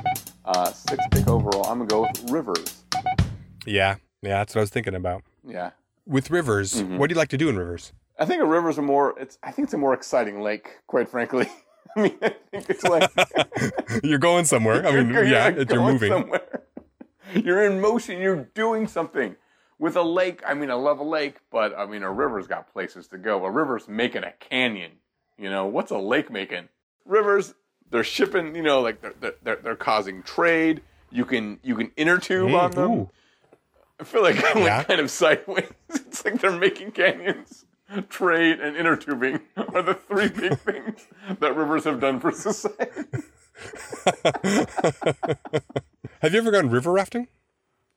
[0.44, 1.66] uh, sixth pick overall.
[1.66, 2.82] I'm going to go with Rivers.
[3.66, 3.96] Yeah.
[4.22, 5.22] Yeah, that's what I was thinking about.
[5.46, 5.70] Yeah.
[6.06, 6.96] With rivers, Mhm.
[6.96, 7.92] what do you like to do in rivers?
[8.18, 11.08] I think a river's a more, it's, I think it's a more exciting lake, quite
[11.08, 11.48] frankly.
[11.96, 13.10] I mean, I think it's like.
[14.02, 14.84] you're going somewhere.
[14.86, 16.10] I mean, You're- yeah, you're you're moving.
[16.10, 16.62] somewhere.
[17.34, 18.18] You're in motion.
[18.20, 19.36] You're doing something.
[19.78, 22.72] With a lake, I mean, I love a lake, but I mean, a river's got
[22.72, 23.44] places to go.
[23.44, 24.92] A river's making a canyon.
[25.38, 26.68] You know, what's a lake making?
[27.04, 27.54] Rivers,
[27.90, 28.56] they're shipping.
[28.56, 30.82] You know, like they're they're, they're, causing trade.
[31.12, 32.90] You can you can inner tube on Mm, them.
[32.90, 33.10] ooh.
[34.00, 34.82] I feel like I went Yeah.
[34.84, 35.66] kind of sideways.
[35.90, 37.64] It's like they're making canyons.
[38.08, 41.06] Trade and inner tubing are the three big things
[41.40, 43.06] that rivers have done for society.
[46.20, 47.28] Have you ever gone river rafting?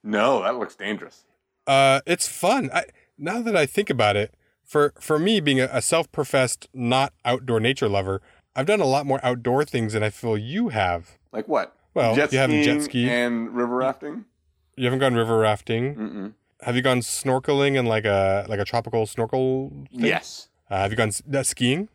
[0.03, 1.25] No, that looks dangerous.
[1.67, 2.69] Uh, it's fun.
[2.73, 2.85] I,
[3.17, 7.59] now that I think about it, for for me being a, a self-professed not outdoor
[7.59, 8.21] nature lover,
[8.55, 11.17] I've done a lot more outdoor things than I feel you have.
[11.31, 11.75] Like what?
[11.93, 13.09] Well, jet you haven't jet skied.
[13.09, 14.25] and river rafting.
[14.77, 15.95] You haven't gone river rafting.
[15.95, 16.33] Mm-mm.
[16.61, 19.69] Have you gone snorkeling in like a like a tropical snorkel?
[19.91, 20.05] Thing?
[20.05, 20.47] Yes.
[20.69, 21.89] Uh, have you gone uh, skiing,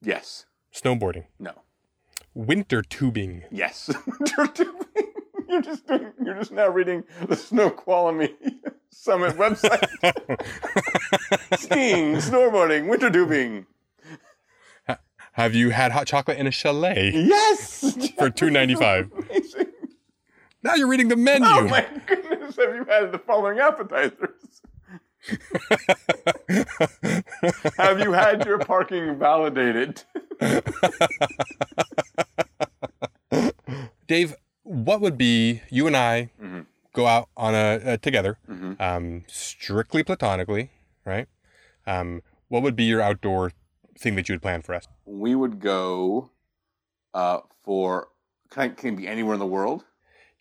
[0.00, 0.46] Yes.
[0.72, 1.52] snowboarding, No.
[2.32, 3.42] winter tubing?
[3.50, 3.90] Yes.
[5.52, 8.34] you're just doing, you're just now reading the Snoqualmie
[8.90, 9.88] Summit website.
[11.58, 13.66] Skiing, snowboarding, winter tubing.
[15.32, 18.10] Have you had hot chocolate in a chalet Yes.
[18.18, 19.10] for two ninety five?
[20.62, 21.46] Now you're reading the menu.
[21.48, 22.56] Oh my goodness!
[22.56, 24.60] Have you had the following appetizers?
[27.78, 30.02] Have you had your parking validated?
[34.08, 34.34] Dave,
[34.70, 36.66] what would be you and I Mhm.
[36.92, 38.80] go out on a, uh together, Mhm.
[38.80, 40.70] um, strictly platonically,
[41.04, 41.28] right?
[41.86, 43.52] Um, what would be your outdoor
[43.98, 44.86] thing that you would plan for us?
[45.04, 46.30] We would go
[47.12, 48.08] uh, for.
[48.50, 49.84] Can, I, can it be anywhere in the world?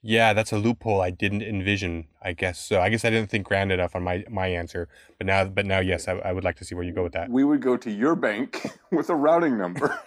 [0.02, 2.08] Yeah, that's a loophole I didn't envision.
[2.22, 2.80] I guess so.
[2.80, 4.88] I guess I didn't think grand enough on my my answer,
[5.18, 7.14] but now, but now, yes, I, I would like to see where you go with
[7.14, 7.30] that.
[7.30, 10.00] We would go to your bank with a routing number.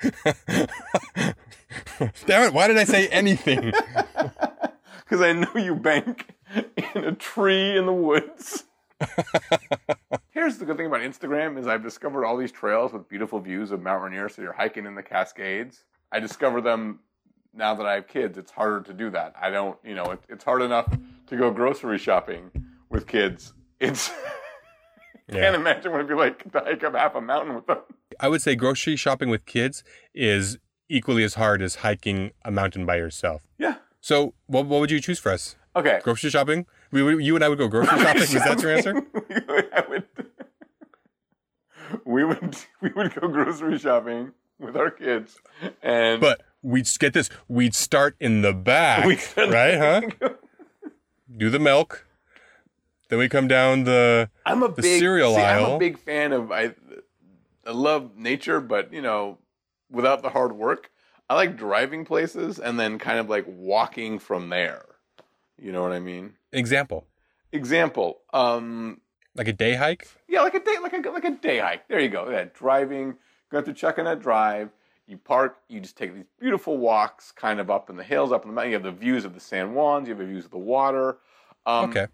[2.26, 2.54] Damn it!
[2.54, 3.72] Why did I say anything?
[5.04, 6.34] Because I know you bank
[6.94, 8.64] in a tree in the woods.
[10.30, 13.70] Here's the good thing about Instagram is I've discovered all these trails with beautiful views
[13.70, 14.30] of Mount Rainier.
[14.30, 15.84] So you're hiking in the Cascades.
[16.10, 17.00] I discover them
[17.52, 18.38] now that I have kids.
[18.38, 19.34] It's harder to do that.
[19.40, 20.92] I don't, you know, it, it's hard enough
[21.26, 22.50] to go grocery shopping
[22.88, 23.52] with kids.
[23.78, 24.10] It's
[25.30, 27.78] can't imagine what it'd be like to hike up half a mountain with them.
[28.20, 29.82] I would say grocery shopping with kids
[30.14, 33.42] is equally as hard as hiking a mountain by yourself.
[33.58, 33.76] Yeah.
[34.00, 35.56] So, what, what would you choose for us?
[35.76, 36.00] Okay.
[36.02, 36.66] Grocery shopping?
[36.90, 38.22] We, we, you and I would go grocery shopping.
[38.22, 39.02] Is that your answer?
[39.72, 40.04] I would,
[42.04, 45.38] we would we would go grocery shopping with our kids,
[45.82, 47.30] and But we'd get this.
[47.48, 49.04] We'd start in the back,
[49.36, 50.10] right?
[50.20, 50.30] Huh?
[51.36, 52.06] Do the milk.
[53.08, 54.30] Then we come down the.
[54.46, 56.74] I'm a big cereal see, I'm a big fan of I.
[57.66, 59.38] I love nature, but you know,
[59.94, 60.90] without the hard work,
[61.30, 64.84] I like driving places and then kind of like walking from there.
[65.56, 66.34] You know what I mean?
[66.52, 67.06] Example,
[67.54, 69.00] Example, um,
[69.36, 70.08] like a day hike.
[70.28, 71.86] Yeah, like a day, like a like a day hike.
[71.86, 72.28] There you go.
[72.28, 73.14] Yeah, driving,
[73.48, 74.70] going through Chuckanut Drive.
[75.06, 75.58] You park.
[75.68, 78.54] You just take these beautiful walks, kind of up in the hills, up in the
[78.54, 78.72] mountain.
[78.72, 80.08] You have the views of the San Juans.
[80.08, 81.18] You have the views of the water.
[81.64, 82.08] Um, okay.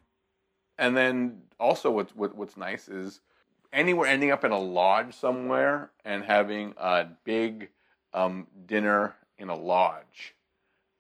[0.79, 3.23] And then also, what's what, what's nice is
[3.73, 7.71] anywhere ending up in a lodge somewhere and having a big
[8.13, 10.35] um, dinner in a lodge,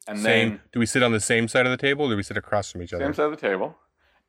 [0.07, 0.49] and same.
[0.51, 2.37] then do we sit on the same side of the table, or do we sit
[2.37, 3.05] across from each other?
[3.05, 3.77] same side of the table,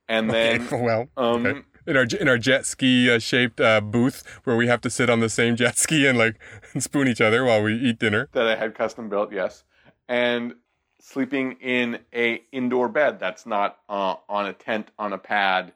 [0.08, 1.62] and Okay, then well, um, okay.
[1.88, 5.10] in our in our jet ski uh, shaped uh, booth where we have to sit
[5.10, 6.40] on the same jet ski and like
[6.80, 8.28] spoon each other while we eat dinner.
[8.34, 9.64] that I had custom built, yes,
[10.10, 10.56] and
[11.00, 15.74] sleeping in a indoor bed that's not uh, on a tent on a pad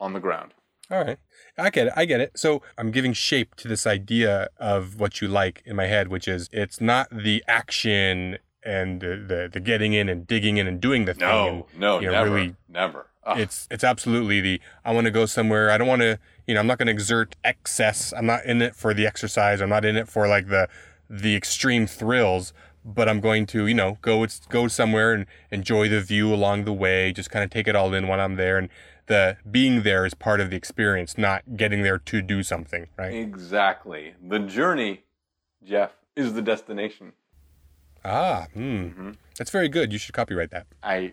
[0.00, 0.52] on the ground.
[0.90, 1.18] All right.
[1.56, 1.92] I get it.
[1.96, 2.32] I get it.
[2.38, 6.28] So I'm giving shape to this idea of what you like in my head, which
[6.28, 10.80] is it's not the action and the the, the getting in and digging in and
[10.80, 11.22] doing the thing.
[11.28, 13.06] and, No, no, you know, never, really- never.
[13.26, 13.40] Ugh.
[13.40, 15.70] it's it's absolutely the I want to go somewhere.
[15.70, 18.12] I don't want to, you know, I'm not going to exert excess.
[18.14, 19.62] I'm not in it for the exercise.
[19.62, 20.68] I'm not in it for like the
[21.08, 22.52] the extreme thrills.
[22.86, 26.72] But I'm going to, you know, go go somewhere and enjoy the view along the
[26.74, 27.12] way.
[27.14, 28.58] Just kind of take it all in when I'm there.
[28.58, 28.68] And
[29.06, 33.12] the being there is part of the experience, not getting there to do something, right?
[33.14, 34.14] exactly.
[34.26, 35.04] The journey,
[35.62, 37.12] Jeff, is the destination.
[38.04, 38.88] Ah, hmm.
[38.88, 39.92] hmm That's very good.
[39.92, 40.66] You should copyright that.
[40.82, 41.12] I,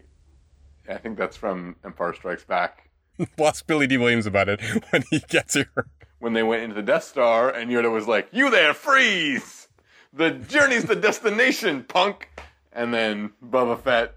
[0.90, 2.90] I think that's from Empire Strikes Back.
[3.38, 5.86] We'll ask Billy Dee Williams about it when he gets here.
[6.20, 9.68] when they went into the Death Star, and Yoda was like, "You there, freeze!
[10.12, 12.30] The journey's the destination, punk."
[12.74, 14.16] And then Boba Fett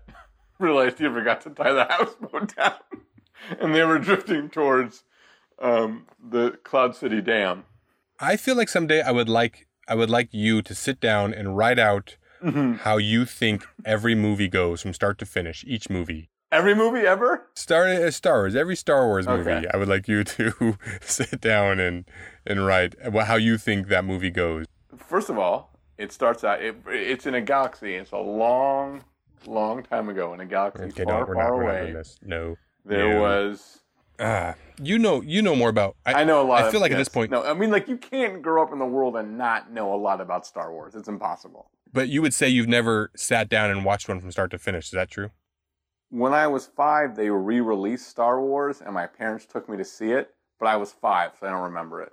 [0.58, 2.74] realized he forgot to tie the houseboat down,
[3.60, 5.04] and they were drifting towards
[5.60, 7.64] um, the Cloud City Dam.
[8.20, 11.56] I feel like someday I would like I would like you to sit down and
[11.56, 12.16] write out
[12.80, 16.28] how you think every movie goes from start to finish, each movie.
[16.52, 17.46] Every movie ever?
[17.54, 19.50] Star uh, Star Wars, every Star Wars movie.
[19.50, 19.66] Okay.
[19.72, 22.04] I would like you to sit down and
[22.46, 24.66] and write how you think that movie goes.
[24.96, 26.62] First of all, it starts out.
[26.62, 27.94] It, it's in a galaxy.
[27.94, 29.02] It's a long,
[29.46, 31.80] long time ago in a galaxy Okay, far, no, we're far not, we're not away.
[31.82, 32.18] doing this.
[32.22, 32.56] No.
[32.84, 33.20] There No.
[33.22, 33.80] was
[34.20, 35.96] Ah, you know, you know more about.
[36.06, 36.62] I, I know a lot.
[36.62, 37.42] I of- feel like at this point- no.
[37.42, 40.20] I mean, like you can't grow up in the world and not know a lot
[40.20, 40.94] about Star Wars.
[40.94, 41.70] It's impossible.
[41.92, 44.86] but you would say you've never sat down and watched one from start to finish.
[44.86, 45.30] Is that true?
[46.10, 50.10] When I was five, they re-released Star Wars, and my parents took me to see
[50.12, 50.34] it.
[50.60, 52.12] But I was five, so I don't remember it.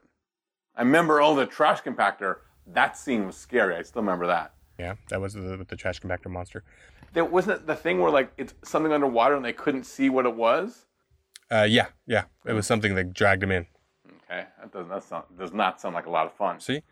[0.75, 2.38] I remember, oh, the trash compactor.
[2.67, 3.75] That scene was scary.
[3.75, 4.53] I still remember that.
[4.79, 6.63] Yeah, that was the, with the trash compactor monster.
[7.13, 10.26] There wasn't it the thing where like it's something underwater and they couldn't see what
[10.26, 10.86] it was.
[11.52, 13.67] Uh, yeah, yeah, it was something that dragged him in.
[14.30, 16.62] Okay, that does not sound, does not sound like a lot of fun.
[16.62, 16.84] See,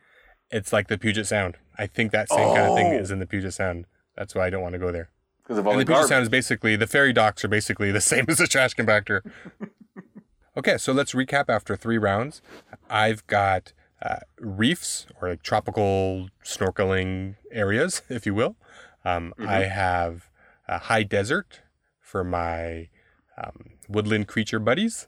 [0.51, 1.55] it's like the Puget Sound.
[1.77, 2.97] I think that same kind of thing Oh.
[2.97, 3.86] is in the Puget Sound.
[4.17, 5.10] That's why I don't want to go there.
[5.43, 6.10] Because of all And the the Puget.
[6.10, 9.21] Sound is basically the ferry docks are basically the same as the trash compactor.
[10.58, 12.41] okay, so let's recap after three rounds.
[12.89, 18.58] I've got uh, reefs or like tropical snorkeling areas, if you will.
[19.17, 20.29] Um, I have
[20.67, 21.61] a high desert
[21.99, 22.89] for my
[23.37, 25.07] um, woodland creature buddies,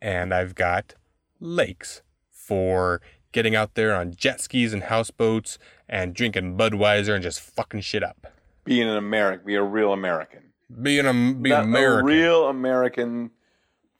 [0.00, 0.94] and I've got
[1.40, 3.00] lakes for
[3.32, 5.58] getting out there on jet skis and houseboats
[5.88, 8.26] and drinking Budweiser and just fucking shit up.
[8.64, 10.52] Being an American, be a real American.
[10.82, 12.00] Being a being Not American.
[12.00, 13.30] A real American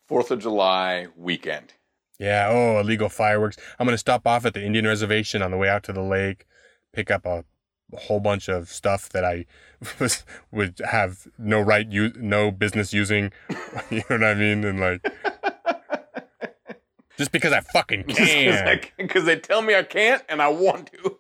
[0.07, 1.75] Fourth of July weekend.
[2.19, 2.49] Yeah.
[2.51, 3.57] Oh, illegal fireworks.
[3.79, 6.47] I'm gonna stop off at the Indian reservation on the way out to the lake,
[6.93, 7.45] pick up a
[7.97, 9.47] whole bunch of stuff that I
[9.99, 13.33] was would have no right use, no business using.
[13.91, 14.65] You know what I mean?
[14.65, 15.03] And like,
[17.17, 18.81] just because I fucking can.
[18.97, 21.19] Because they tell me I can't and I want to.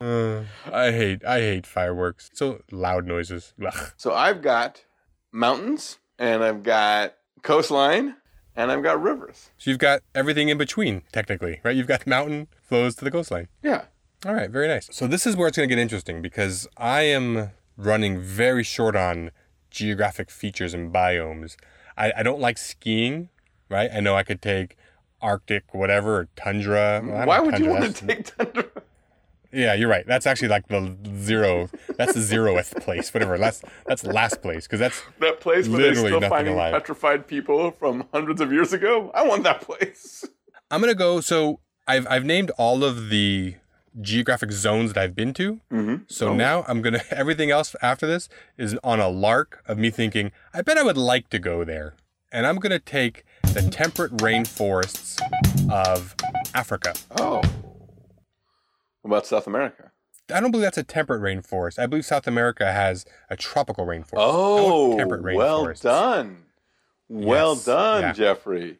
[0.00, 2.30] Uh, I hate I hate fireworks.
[2.32, 3.52] So loud noises.
[3.64, 3.92] Ugh.
[3.96, 4.84] So I've got
[5.30, 8.16] mountains and I've got coastline
[8.56, 9.50] and I've got rivers.
[9.58, 11.76] So you've got everything in between, technically, right?
[11.76, 13.48] You've got mountain flows to the coastline.
[13.62, 13.84] Yeah.
[14.26, 14.88] All right, very nice.
[14.92, 18.94] So this is where it's going to get interesting because I am running very short
[18.94, 19.30] on
[19.70, 21.56] geographic features and biomes.
[21.96, 23.30] I, I don't like skiing,
[23.70, 23.90] right?
[23.92, 24.76] I know I could take
[25.22, 27.02] Arctic, whatever, or tundra.
[27.02, 28.64] Well, Why would you tundra, want to take tundra?
[29.52, 30.06] Yeah, you're right.
[30.06, 31.70] That's actually like the zero.
[31.96, 33.36] That's the zeroth place, whatever.
[33.36, 36.72] That's that's last place because that's That place where they're still finding alive.
[36.72, 39.10] petrified people from hundreds of years ago?
[39.12, 40.24] I want that place.
[40.70, 41.20] I'm gonna go.
[41.20, 43.56] So I've I've named all of the
[44.00, 45.60] geographic zones that I've been to.
[45.72, 45.96] Mm-hmm.
[46.06, 50.32] So now I'm gonna everything else after this is on a lark of me thinking
[50.54, 51.94] I bet I would like to go there,
[52.32, 55.18] and I'm gonna take the temperate rainforests
[55.70, 56.14] of
[56.54, 56.94] Africa.
[57.18, 57.42] Oh.
[59.02, 59.92] What about South America?
[60.32, 61.78] I don't believe that's a temperate rainforest.
[61.78, 64.16] I believe South America has a tropical rainforest.
[64.16, 66.44] Oh, temperate well done.
[67.08, 68.12] Well Yes, done, yeah.
[68.12, 68.78] Jeffrey.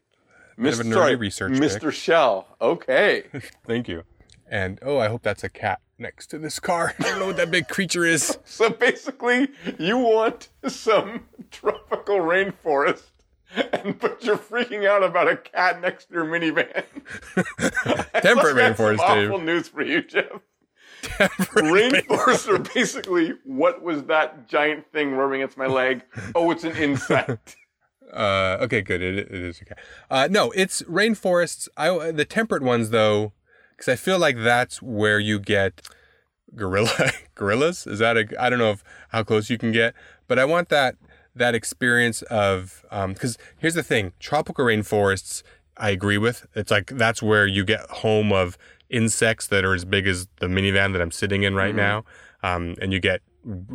[0.57, 0.93] Bit of a Mr.
[0.93, 1.93] sorry, Mr.
[1.93, 2.47] Schell.
[2.61, 3.25] Okay.
[3.67, 4.05] Thank you.
[4.51, 6.95] And oh, I hope that's a cat next to this car.
[6.99, 8.37] I don't know what that big creature is.
[8.45, 9.49] so basically,
[9.79, 13.11] you want some tropical rainforest,
[13.55, 16.85] and but you're freaking out about a cat next to your minivan.
[18.21, 19.31] Temperate I've some rainforest, Dave.
[19.31, 20.41] Awful news for you, Jeff.
[21.03, 26.03] Temperate Rainforests are basically what was that giant thing rubbing against my leg?
[26.35, 27.57] Oh, it's an insect.
[28.13, 29.01] Uh, okay, good.
[29.01, 29.81] It, it is okay.
[30.11, 31.69] Uh, no, it's rainforests.
[31.77, 33.33] I the temperate ones though,
[33.81, 35.89] because I feel like that's where you get
[36.55, 37.87] gorilla gorillas.
[37.87, 38.29] Is that a?
[38.39, 39.95] I don't know if how close you can get,
[40.29, 40.97] but I want that
[41.35, 45.43] that experience of um, because here's the thing: tropical rainforests.
[45.79, 46.47] I agree with.
[46.55, 48.59] It's like that's where you get home of
[48.91, 51.77] insects that are as big as the minivan that I'm sitting in right mm-hmm.
[51.79, 52.05] now,
[52.43, 53.23] um, and you get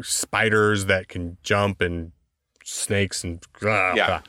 [0.03, 2.12] spiders that can jump and
[2.64, 4.06] snakes and blah, Yeah.
[4.06, 4.22] blah.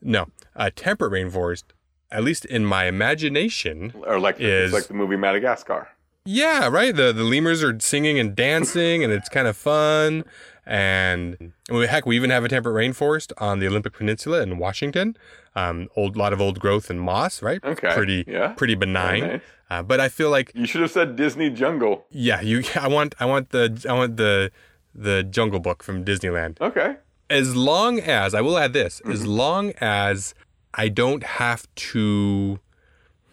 [0.00, 1.64] No, a temperate rainforest,
[2.12, 5.88] at least in my imagination, Or like Is- like the movie Madagascar.
[6.24, 6.94] yeah, right.
[6.94, 10.24] The the lemurs are singing and dancing, and it's kind of fun.
[10.64, 15.16] And well, heck, we even have a temperate rainforest on the Olympic Peninsula in Washington.
[15.56, 17.62] Um, old lot of old growth and moss, right?
[17.64, 18.48] Okay, pretty yeah.
[18.52, 19.20] pretty benign.
[19.26, 19.40] Nice.
[19.70, 22.06] Uh, but I feel like You should have said Disney Jungle.
[22.10, 22.62] yeah, you.
[22.76, 24.50] I want I want the I want the
[24.94, 26.60] the Jungle Book from Disneyland.
[26.60, 26.96] Okay.
[27.28, 29.12] As long as I will add this, Mm-hmm.
[29.12, 30.34] as long as
[30.74, 32.58] I don't have to,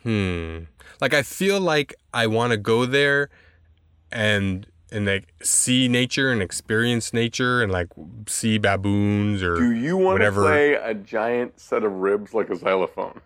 [0.04, 0.60] hmm,
[1.02, 3.30] like I feel like I want to go there
[4.12, 7.90] and and like see nature and experience nature and like
[8.28, 10.42] see baboons or Do you want whatever.
[10.44, 13.22] to play a giant set of ribs like a xylophone?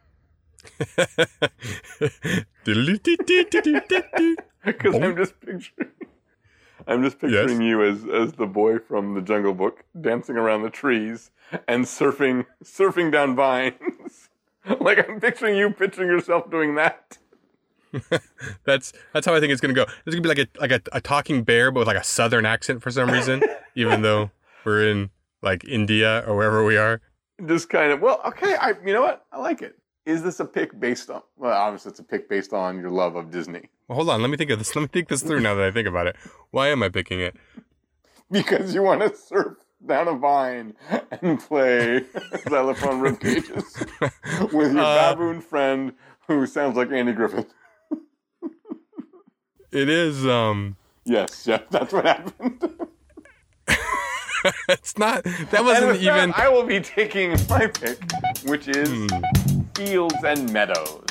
[4.66, 5.92] Because I'm just picturing,
[6.88, 10.70] I'm just picturing you as as the boy from the Jungle Book dancing around the
[10.70, 11.32] trees
[11.68, 13.74] and surfing surfing down vines.
[14.80, 17.18] like I'm picturing you picturing yourself doing that.
[18.66, 19.84] that's that's how I think it's gonna go.
[19.84, 22.46] It's gonna be like a like a, a talking bear, but with like a southern
[22.46, 23.44] accent for some reason,
[23.76, 24.32] even though
[24.64, 25.10] we're in
[25.42, 27.02] like India or wherever we are.
[27.46, 28.56] Just kind of well, okay.
[28.56, 29.26] I you know what?
[29.32, 29.78] I like it.
[30.06, 31.22] Is this a pick based on?
[31.38, 34.30] Well, obviously it's a pick based on your love of Disney Well, hold on, let
[34.30, 34.76] me think of this.
[34.76, 36.18] Let me think this through now that I think about it.
[36.52, 37.36] Why am I picking it?
[38.32, 40.74] because you want to surf down a vine
[41.22, 42.06] and play
[42.50, 43.78] xylophone rib cages
[44.52, 45.94] with your Uh, baboon friend
[46.28, 47.54] who sounds like Andy Griffith.
[49.72, 52.62] It is um Yes, Jeff, that's what happened.
[54.70, 57.98] it's not that wasn't even I will be taking my pick,
[58.46, 59.22] which is Hmm.
[59.76, 61.04] fields and meadows.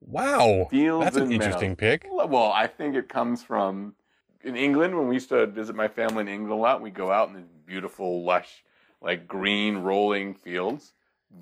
[0.00, 0.66] Wow.
[0.70, 2.00] Fields That's an interesting meadows.
[2.00, 2.06] pick.
[2.10, 3.94] Well, I think it comes from
[4.42, 6.80] in England when we used to visit my family in England a lot.
[6.80, 8.64] We go out in these beautiful, lush,
[9.00, 10.92] like green, rolling fields.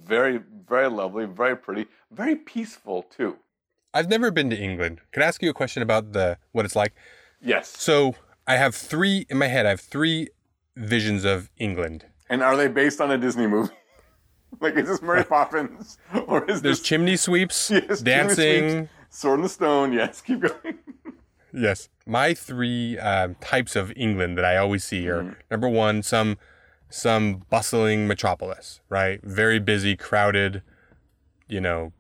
[0.05, 3.37] Very, very lovely, very pretty, very peaceful too.
[3.95, 5.01] I've never been to England.
[5.13, 6.93] Can I ask you a question about the what it's like?
[7.41, 7.75] Yes.
[7.79, 8.15] So
[8.47, 9.65] I have three in my head.
[9.65, 10.29] I have three
[10.77, 12.05] visions of England.
[12.29, 13.73] And are they based on a Disney movie?
[14.61, 15.97] like, is this Mary Poppins
[16.27, 18.71] or is There's this chimney sweeps, Yes, chimney dancing.
[18.71, 18.91] sweeps.
[19.11, 19.93] Sword in the Stone?
[19.95, 20.79] Yes, keep going.
[21.59, 21.89] Yes.
[22.07, 25.37] My three um, types of England that I always see are Mm.
[25.51, 26.39] number one, some
[26.91, 29.21] some bustling metropolis, right?
[29.23, 30.63] Very busy, crowded,
[31.47, 31.93] you know,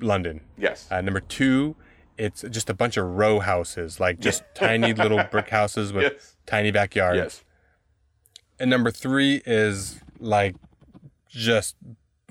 [0.00, 0.40] London.
[0.56, 0.88] yes.
[0.90, 1.76] Uh, number two,
[2.16, 6.36] it's just a bunch of row houses, like just tiny little brick houses with yes.
[6.46, 7.16] tiny backyards.
[7.18, 7.44] Yes.
[8.58, 10.56] And number three is like
[11.28, 11.76] just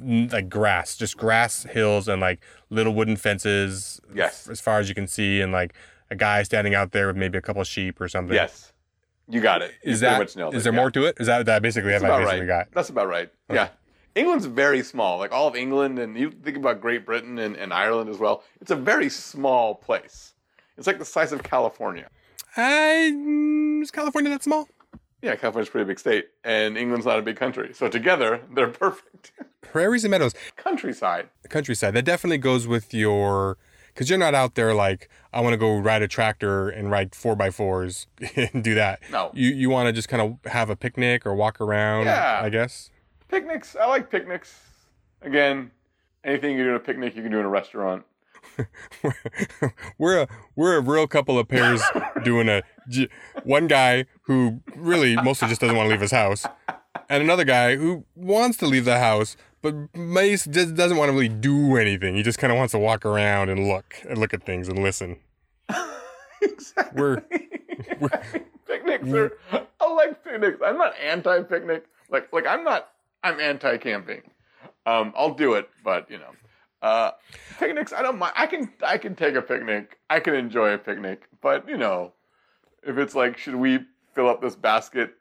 [0.02, 2.40] like grass, just grass hills and like
[2.72, 4.00] little wooden fences.
[4.16, 4.48] Yes.
[4.50, 5.74] As far as you can see, and like
[6.12, 8.36] a guy standing out there with maybe a couple of sheep or something.
[8.36, 8.74] Yes.
[9.28, 9.76] You got it.
[9.84, 10.80] You Is that much nailed is it, there yeah.
[10.80, 11.18] more to it?
[11.20, 12.66] Is that that basically That's I about basically right.
[12.66, 12.72] got?
[12.74, 13.32] That's about right.
[13.52, 13.70] Yeah.
[14.16, 15.20] England's very small.
[15.20, 18.44] Like all of England, and you think about Great Britain and, and Ireland as well.
[18.60, 20.34] It's a very small place.
[20.78, 22.10] It's like the size of California.
[22.58, 24.68] Mm, is California that small?
[25.22, 27.74] Yeah, California's a pretty big state, and England's not a big country.
[27.74, 29.34] So together, they're perfect.
[29.62, 30.34] Prairies and meadows.
[30.56, 31.30] Countryside.
[31.50, 31.94] countryside.
[31.94, 33.58] That definitely goes with your
[33.94, 37.14] because you're not out there like I want to go ride a tractor and ride
[37.14, 39.00] four by fours and do that.
[39.12, 39.32] No.
[39.34, 42.06] You you want to just kind of have a picnic or walk around.
[42.06, 42.42] Yeah.
[42.44, 42.90] I guess.
[43.28, 43.76] Picnics.
[43.76, 44.60] I like picnics.
[45.22, 45.72] Again,
[46.24, 48.06] anything you do in a picnic, you can do in a restaurant.
[49.98, 51.82] we're a we're a real couple of pairs
[52.24, 52.64] doing a
[53.44, 56.46] one guy who really mostly just doesn't want to leave his house,
[57.10, 61.14] and another guy who wants to leave the house but may just doesn't want to
[61.14, 62.16] really do anything.
[62.16, 64.80] He just kind of wants to walk around and look and look at things and
[64.80, 65.18] listen.
[66.42, 67.02] exactly.
[67.02, 67.22] We're
[68.68, 69.32] picnics are.
[69.52, 70.60] I like picnics.
[70.64, 71.86] I'm not anti-picnic.
[72.10, 72.90] Like like I'm not.
[73.24, 74.22] I'm anti-camping.
[74.86, 76.32] Um, I'll do it, but you know,
[76.82, 77.12] uh,
[77.60, 77.92] picnics.
[77.92, 78.34] I don't mind.
[78.38, 80.00] I can I can take a picnic.
[80.10, 82.14] I can enjoy a picnic, but you know,
[82.84, 83.80] if it's like, should we
[84.16, 85.16] fill up this basket?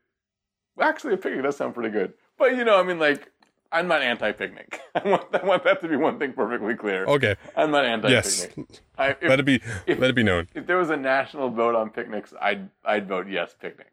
[0.80, 2.12] Actually, a picnic does sound pretty good.
[2.38, 3.30] But you know, I mean, like,
[3.72, 4.80] I'm not anti-picnic.
[4.94, 7.04] I want I want that to be one thing perfectly clear.
[7.06, 7.36] okay.
[7.56, 8.80] I'm not anti-picnic.
[8.96, 10.48] I, if, Let it be if- let it be known.
[10.54, 13.90] if there was a national vote on picnics, I'd I'd vote yes, picnics.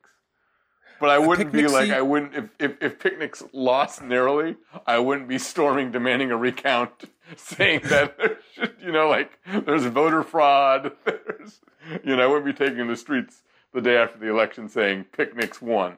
[0.98, 4.56] But I wouldn't be like I wouldn't if, if if picnics lost narrowly,
[4.88, 6.92] I wouldn't be storming demanding a recount,
[7.36, 10.94] saying that there should, you know like there's voter fraud.
[11.06, 11.60] There's
[12.04, 15.62] you know I wouldn't be taking the streets the day after the election saying picnics
[15.62, 15.98] won.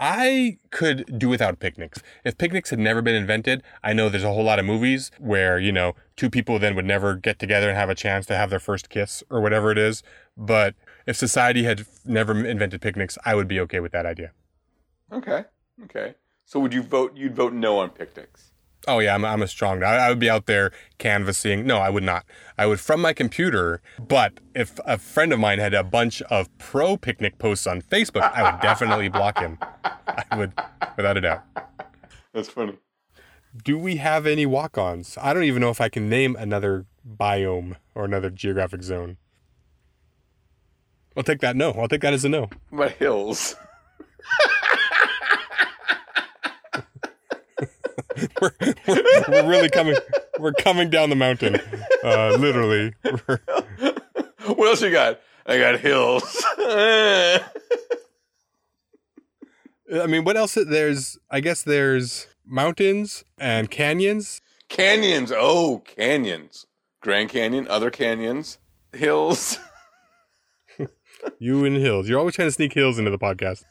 [0.00, 2.00] I could do without picnics.
[2.24, 5.58] If picnics had never been invented, I know there's a whole lot of movies where,
[5.58, 8.50] you know, two people then would never get together and have a chance to have
[8.50, 10.04] their first kiss or whatever it is.
[10.36, 10.74] But
[11.06, 14.32] if society had never invented picnics, I would be okay with that idea.
[15.12, 15.44] Okay,
[15.84, 16.14] okay.
[16.44, 17.16] So would you vote?
[17.16, 18.47] You'd vote no on picnics.
[18.88, 19.82] Oh yeah, I'm, I'm a strong.
[19.82, 21.66] I, I would be out there canvassing.
[21.66, 22.24] No, I would not.
[22.56, 23.82] I would from my computer.
[23.98, 28.22] But if a friend of mine had a bunch of pro picnic posts on Facebook,
[28.32, 29.58] I would definitely block him.
[29.84, 30.54] I would,
[30.96, 31.44] without a doubt.
[32.32, 32.78] That's funny.
[33.62, 35.18] Do we have any walk-ons?
[35.20, 39.18] I don't even know if I can name another biome or another geographic zone.
[41.14, 41.72] I'll take that no.
[41.72, 42.48] I'll take that as a no.
[42.72, 43.54] But hills.
[48.40, 48.50] We're,
[48.86, 49.96] we're, we're really coming.
[50.38, 51.60] We're coming down the mountain,
[52.04, 52.94] uh, literally.
[54.46, 55.20] What else you got?
[55.44, 56.44] I got hills.
[56.58, 57.40] I
[60.06, 60.54] mean, what else?
[60.54, 64.40] There's, I guess, there's mountains and canyons.
[64.70, 65.32] canyons.
[65.34, 66.64] Oh, canyons.
[67.02, 68.58] Grand Canyon, other canyons,
[68.92, 69.58] hills.
[71.38, 72.08] You and hills.
[72.08, 73.64] You're always trying to sneak hills into the podcast.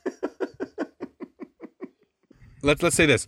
[2.61, 3.25] let's let's say this.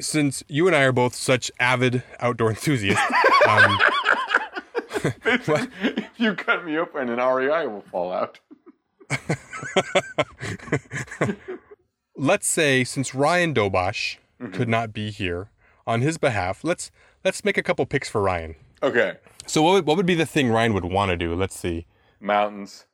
[0.00, 3.02] Since you and I are both such avid outdoor enthusiasts,
[3.48, 3.78] um,
[5.24, 8.40] if you cut me open, an REI will fall out.
[12.16, 14.16] let's say since Ryan Dobosh
[14.52, 15.50] could not be here
[15.86, 16.90] on his behalf, let's
[17.24, 18.56] let's make a couple picks for Ryan.
[18.82, 19.14] Okay,
[19.46, 21.34] So what would, what would be the thing Ryan would want to do?
[21.34, 21.86] Let's see.
[22.20, 22.84] mountains.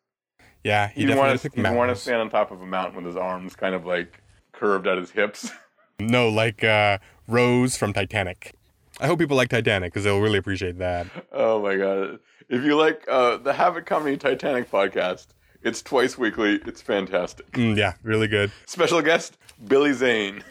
[0.63, 1.51] Yeah, he definitely want to.
[1.55, 4.23] He'd want to stand on top of a mountain with his arms kind of like
[4.53, 5.51] curved at his hips.
[6.07, 8.55] No, like uh, Rose from Titanic.
[9.01, 11.07] I hope people like Titanic because they'll really appreciate that.
[11.33, 12.19] Oh my god!
[12.49, 15.29] If you like uh, the Habit Company Titanic podcast,
[15.63, 16.61] it's twice weekly.
[16.67, 17.51] It's fantastic.
[17.53, 18.53] Mm, yeah, really good.
[18.67, 20.43] Special guest Billy Zane.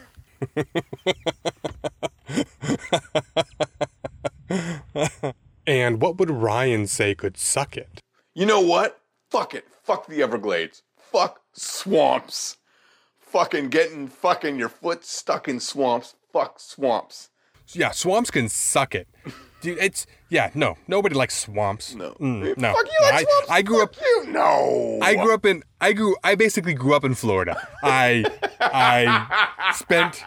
[5.70, 8.00] And what would Ryan say could suck it?
[8.34, 9.00] You know what?
[9.30, 9.66] Fuck it.
[9.84, 10.82] Fuck the Everglades.
[10.98, 12.56] Fuck swamps.
[13.30, 16.14] Fucking getting fucking your foot stuck in swamps.
[16.32, 17.30] Fuck swamps.
[17.68, 19.08] Yeah, swamps can suck it.
[19.60, 21.94] Dude, it's yeah, no, nobody likes swamps.
[21.94, 22.12] No.
[22.12, 22.72] Mm, no.
[22.72, 23.50] Fuck you like I, swamps.
[23.50, 23.94] I grew up.
[24.00, 24.26] You.
[24.28, 24.98] No.
[25.02, 25.62] I grew up in.
[25.80, 26.16] I grew.
[26.24, 27.68] I basically grew up in Florida.
[27.84, 28.24] I
[28.60, 30.24] I spent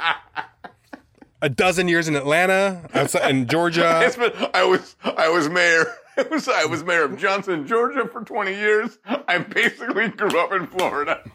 [1.41, 4.09] a dozen years in Atlanta, outside in Georgia.
[4.17, 5.85] Been- I was I was mayor.
[6.29, 8.99] Was I was mayor of Johnson, Georgia for 20 years.
[9.03, 11.27] I basically grew up in Florida.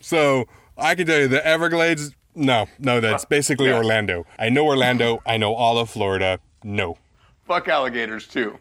[0.00, 0.46] So
[0.80, 2.14] I can tell you the Everglades.
[2.34, 3.76] No, no, that's basically Yeah.
[3.76, 4.26] Orlando.
[4.38, 5.20] I know Orlando.
[5.26, 6.38] I know all of Florida.
[6.62, 6.98] No.
[7.46, 8.58] Fuck alligators too.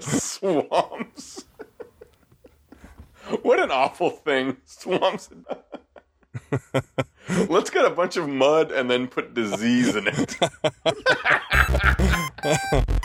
[0.00, 1.44] Swamps.
[3.42, 4.56] what an awful thing.
[4.64, 5.28] Swamps.
[7.48, 10.36] Let's get a bunch of mud and then put disease in it.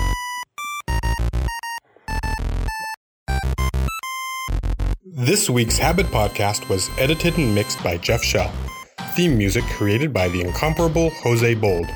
[5.13, 8.51] This week's Habit podcast was edited and mixed by Jeff Schell.
[9.15, 11.87] Theme music created by the incomparable Jose Bold.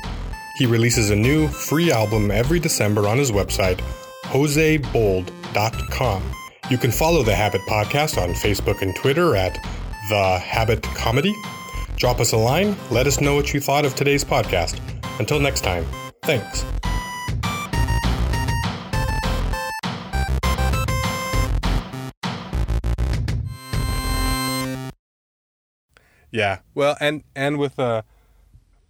[0.56, 3.80] He releases a new free album every December on his website,
[4.24, 6.22] josebold.com.
[6.70, 9.54] You can follow the Habit podcast on Facebook and Twitter at
[10.08, 11.34] The Habit Comedy.
[11.96, 14.80] Drop us a line, let us know what you thought of today's podcast.
[15.18, 15.84] Until next time,
[16.22, 16.64] thanks.
[26.32, 26.58] Yeah.
[26.74, 28.02] Well, and and with uh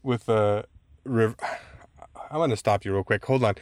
[0.03, 0.62] with uh
[1.05, 1.36] riv-
[2.30, 3.24] I want to stop you real quick.
[3.26, 3.57] Hold on.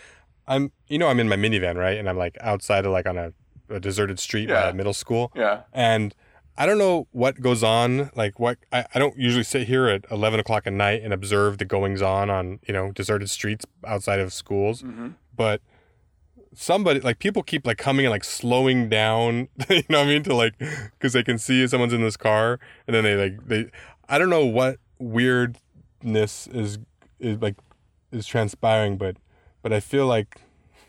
[0.46, 1.98] I'm you know I'm in my minivan, right?
[1.98, 3.32] And I'm like outside of like on a,
[3.68, 5.32] a deserted street by a middle school.
[5.34, 5.62] Yeah.
[5.72, 6.14] And
[6.58, 8.10] I don't know what goes on.
[8.14, 11.58] Like what I, I don't usually sit here at eleven o'clock at night and observe
[11.58, 14.82] the goings on on, you know, deserted streets outside of schools.
[14.82, 15.14] Mhm.
[15.34, 15.62] But
[16.54, 20.22] somebody like people keep like coming and like slowing down you know what i mean
[20.22, 23.70] to like because they can see someone's in this car and then they like they
[24.08, 26.78] i don't know what weirdness is
[27.20, 27.54] is like
[28.10, 29.16] is transpiring but
[29.62, 30.40] but i feel like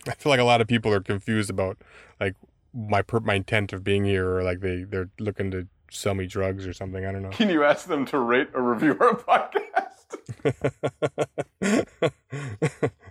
[0.07, 1.77] i feel like a lot of people are confused about
[2.19, 2.35] like
[2.73, 6.25] my per- my intent of being here or like they they're looking to sell me
[6.25, 9.15] drugs or something i don't know Can you ask them to rate or review our
[9.15, 9.89] podcast?